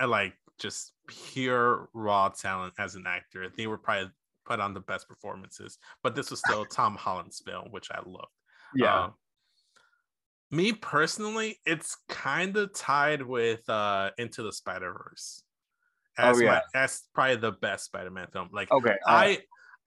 [0.00, 3.46] uh, like just pure raw talent as an actor.
[3.56, 4.10] They were probably
[4.44, 8.26] put on the best performances, but this was still Tom Holland's film, which I loved.
[8.74, 8.94] Yeah.
[8.94, 9.10] Uh,
[10.50, 15.42] me personally, it's kind of tied with uh Into the Spider Verse.
[16.18, 16.60] As oh, yeah.
[16.74, 18.48] my, as probably the best Spider-Man film.
[18.52, 19.38] Like okay, uh, I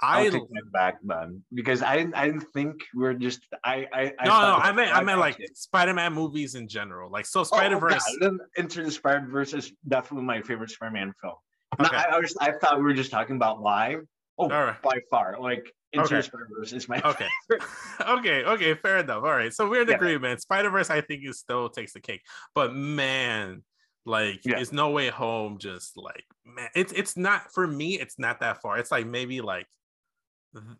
[0.02, 3.86] I take that back then because I didn't I didn't think we are just I
[3.94, 7.12] I, I no no I meant I meant like Spider-Man movies in general.
[7.12, 8.04] Like so Spider Verse.
[8.22, 11.36] Oh, oh Into the Spider Verse is definitely my favorite Spider-Man film.
[11.80, 11.96] Okay.
[11.96, 14.06] I, I, was I thought we were just talking about live.
[14.46, 14.82] Oh, right.
[14.82, 15.38] by far.
[15.40, 16.22] Like into okay.
[16.22, 17.28] Spider Verse is my okay.
[18.02, 19.24] okay, okay, fair enough.
[19.24, 19.96] All right, so we're in yeah.
[19.96, 20.42] agreement.
[20.42, 22.22] Spider Verse, I think, is still takes the cake,
[22.56, 23.64] but man,
[24.06, 24.60] like, yeah.
[24.60, 25.58] it's no way home.
[25.60, 28.00] Just like man, it's it's not for me.
[28.00, 28.78] It's not that far.
[28.78, 29.68] It's like maybe like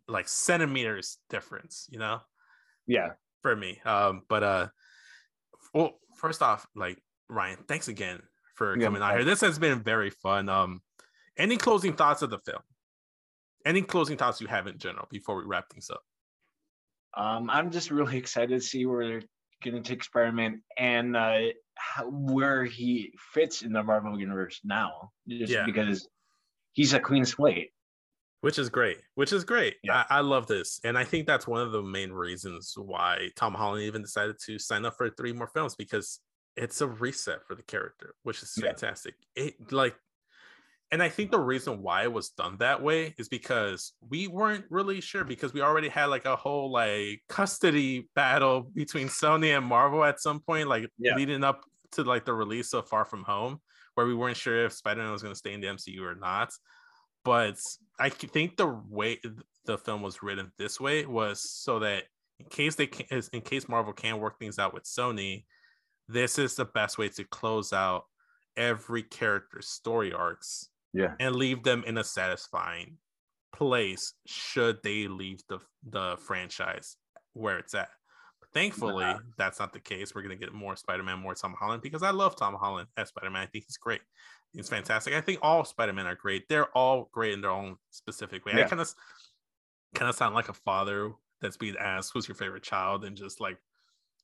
[0.08, 2.20] like centimeters difference, you know?
[2.88, 3.80] Yeah, for me.
[3.86, 4.68] Um, but uh,
[5.74, 8.22] well, first off, like Ryan, thanks again
[8.56, 9.24] for yeah, coming out here.
[9.24, 10.50] This has been very fun.
[10.50, 10.82] Um,
[11.38, 12.62] any closing thoughts of the film?
[13.66, 16.04] Any closing thoughts you have in general before we wrap things up?
[17.16, 19.24] Um, I'm just really excited to see where they're
[19.64, 21.40] going to take Spider-Man and uh,
[21.76, 25.66] how, where he fits in the Marvel universe now, just yeah.
[25.66, 26.08] because
[26.74, 27.72] he's a clean slate.
[28.42, 28.98] Which is great.
[29.16, 29.76] Which is great.
[29.84, 30.04] Yeah.
[30.10, 33.54] I, I, love this, and I think that's one of the main reasons why Tom
[33.54, 36.20] Holland even decided to sign up for three more films because
[36.58, 39.14] it's a reset for the character, which is fantastic.
[39.36, 39.44] Yeah.
[39.44, 39.96] It like
[40.92, 44.66] and I think the reason why it was done that way is because we weren't
[44.70, 49.66] really sure because we already had like a whole like custody battle between Sony and
[49.66, 51.16] Marvel at some point, like yeah.
[51.16, 51.64] leading up
[51.94, 53.62] to like the release of Far From Home,
[53.96, 56.52] where we weren't sure if Spider-Man was going to stay in the MCU or not.
[57.24, 57.56] But
[57.98, 59.20] I think the way
[59.66, 62.04] the film was written this way was so that
[62.42, 65.46] in case they can, in case Marvel can work things out with Sony,
[66.10, 68.04] this is the best way to close out
[68.58, 71.14] every character's story arcs yeah.
[71.20, 72.98] and leave them in a satisfying
[73.54, 76.98] place should they leave the the franchise
[77.34, 77.90] where it's at.
[78.54, 79.20] Thankfully uh-huh.
[79.38, 80.14] that's not the case.
[80.14, 83.10] We're going to get more spider-man more tom holland because i love tom holland as
[83.10, 83.44] spider-man.
[83.44, 84.02] I think he's great.
[84.54, 85.14] He's fantastic.
[85.14, 86.50] I think all spider-man are great.
[86.50, 88.54] They're all great in their own specific way.
[88.56, 88.66] Yeah.
[88.66, 88.94] i kind of
[89.96, 91.12] kind of sound like a father
[91.42, 93.06] that's being asked who's your favorite child?
[93.06, 93.58] and just like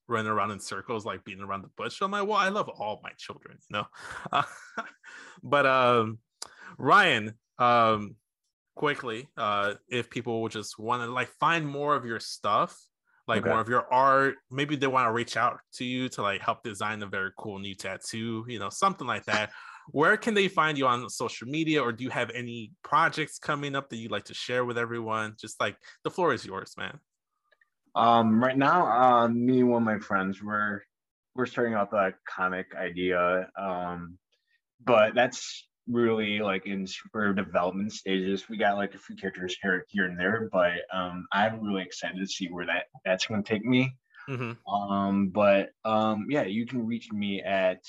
[0.10, 2.02] running around in circles like beating around the bush.
[2.02, 3.88] I'm like well i love all my children you know?
[4.32, 4.44] Uh,
[5.44, 6.20] but um
[6.78, 8.16] Ryan, um,
[8.76, 12.78] quickly, uh, if people would just want to like find more of your stuff,
[13.28, 13.50] like okay.
[13.50, 16.64] more of your art, maybe they want to reach out to you to like help
[16.64, 19.52] design a very cool new tattoo, you know, something like that.
[19.92, 23.76] Where can they find you on social media, or do you have any projects coming
[23.76, 25.36] up that you'd like to share with everyone?
[25.40, 27.00] Just like the floor is yours, man.
[27.96, 30.82] Um, right now, uh, me and one of my friends, we're
[31.36, 33.48] we're starting out the comic idea.
[33.60, 34.18] Um,
[34.84, 38.48] but that's really like in super development stages.
[38.50, 42.20] We got like a few characters here, here and there, but um, I'm really excited
[42.20, 43.96] to see where that that's going to take me.
[44.30, 44.74] Mm-hmm.
[44.74, 47.82] Um, but um, yeah, you can reach me at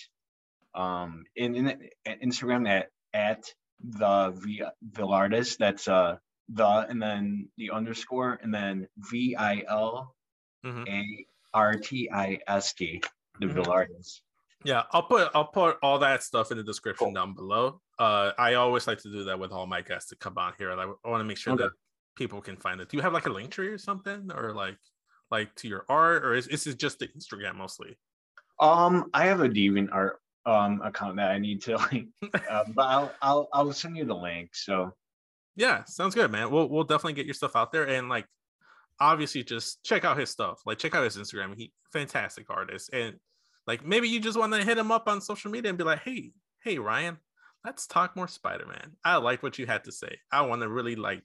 [0.74, 1.68] um in, in
[2.06, 5.56] at Instagram at at the v Vilartist.
[5.58, 6.16] That's uh
[6.48, 10.14] the and then the underscore and then V I L
[10.64, 10.84] mm-hmm.
[10.86, 13.02] A R T I S T
[13.40, 13.58] the mm-hmm.
[13.58, 14.20] Vilartist.
[14.64, 17.14] Yeah, I'll put I'll put all that stuff in the description cool.
[17.14, 17.80] down below.
[17.98, 20.70] Uh, I always like to do that with all my guests to come on here.
[20.72, 21.64] I, I want to make sure okay.
[21.64, 21.72] that
[22.16, 22.88] people can find it.
[22.88, 24.76] Do you have like a link tree or something, or like
[25.30, 27.98] like to your art, or is, is it just the Instagram mostly?
[28.60, 32.06] Um, I have a Deviant Art um account that I need to like,
[32.48, 34.54] uh, but I'll I'll I'll send you the link.
[34.54, 34.92] So
[35.56, 36.50] yeah, sounds good, man.
[36.50, 38.26] We'll we'll definitely get your stuff out there and like
[39.00, 40.60] obviously just check out his stuff.
[40.64, 41.56] Like check out his Instagram.
[41.56, 43.16] He fantastic artist and
[43.66, 46.00] like maybe you just want to hit him up on social media and be like,
[46.00, 46.32] hey,
[46.62, 47.18] hey, Ryan,
[47.68, 48.96] let's talk more Spider-Man.
[49.04, 50.16] I like what you had to say.
[50.32, 51.22] I want to really like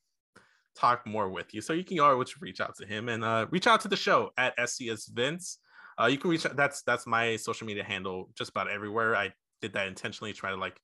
[0.75, 1.61] talk more with you.
[1.61, 4.31] So you can always reach out to him and uh, reach out to the show
[4.37, 5.59] at SES Vince.
[5.97, 6.57] Uh, you can reach out.
[6.57, 9.15] That's that's my social media handle just about everywhere.
[9.15, 9.31] I
[9.61, 10.77] did that intentionally, try to like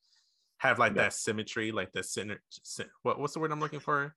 [0.59, 1.03] have like yeah.
[1.03, 2.85] that symmetry, like the synergy.
[3.03, 4.15] What what's the word I'm looking for?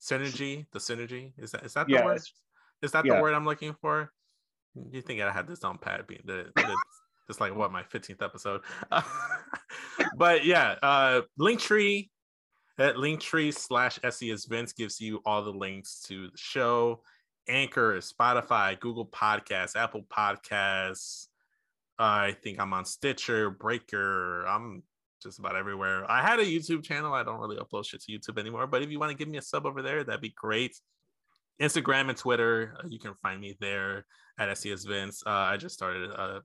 [0.00, 0.66] Synergy.
[0.72, 2.22] The synergy is that is that the yeah, word?
[2.80, 3.16] Is that yeah.
[3.16, 4.12] the word I'm looking for?
[4.90, 6.76] You think I had this on pad being the, the
[7.30, 8.60] it's like what my 15th episode.
[10.16, 12.10] but yeah, uh Linktree
[12.78, 17.02] At Linktree slash SES Vince gives you all the links to the show,
[17.48, 21.26] Anchor, Spotify, Google Podcasts, Apple Podcasts.
[21.98, 24.46] I think I'm on Stitcher, Breaker.
[24.46, 24.82] I'm
[25.22, 26.10] just about everywhere.
[26.10, 27.12] I had a YouTube channel.
[27.12, 29.38] I don't really upload shit to YouTube anymore, but if you want to give me
[29.38, 30.80] a sub over there, that'd be great.
[31.60, 34.06] Instagram and Twitter, uh, you can find me there
[34.38, 35.22] at SES Vince.
[35.26, 36.42] Uh, I just started a,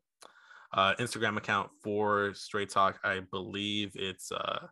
[0.75, 2.99] a, Instagram account for Straight Talk.
[3.03, 4.67] I believe it's uh,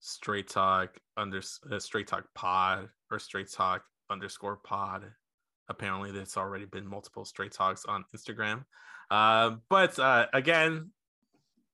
[0.00, 5.04] Straight Talk under uh, Straight Talk Pod or Straight Talk underscore Pod.
[5.68, 8.64] Apparently, there's already been multiple Straight Talks on Instagram.
[9.10, 10.90] Uh, but uh, again,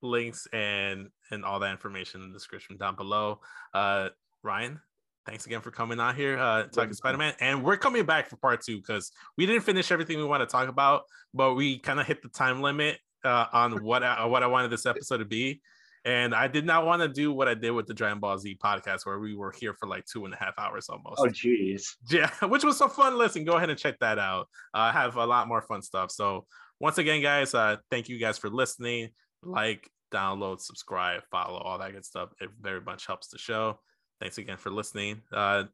[0.02, 3.40] links and and all that information in the description down below.
[3.72, 4.10] Uh,
[4.42, 4.78] Ryan,
[5.26, 8.62] thanks again for coming on here uh, talking Spider-Man, and we're coming back for part
[8.62, 12.06] two because we didn't finish everything we want to talk about, but we kind of
[12.06, 15.60] hit the time limit uh, on what I, what I wanted this episode to be.
[16.04, 18.56] And I did not want to do what I did with the Dragon Ball Z
[18.62, 21.18] podcast, where we were here for like two and a half hours almost.
[21.18, 21.96] Oh, jeez.
[22.08, 23.18] Yeah, which was so fun.
[23.18, 24.48] Listen, go ahead and check that out.
[24.72, 26.10] Uh, I have a lot more fun stuff.
[26.10, 26.46] So,
[26.80, 29.10] once again, guys, uh, thank you guys for listening.
[29.42, 32.30] Like, download, subscribe, follow, all that good stuff.
[32.40, 33.80] It very much helps the show.
[34.20, 35.22] Thanks again for listening.
[35.32, 35.64] Uh,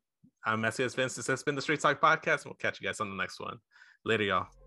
[0.45, 1.15] I'm SES Vince.
[1.15, 3.41] This has been the Straight Talk Podcast, and we'll catch you guys on the next
[3.41, 3.59] one.
[4.05, 4.64] Later, y'all.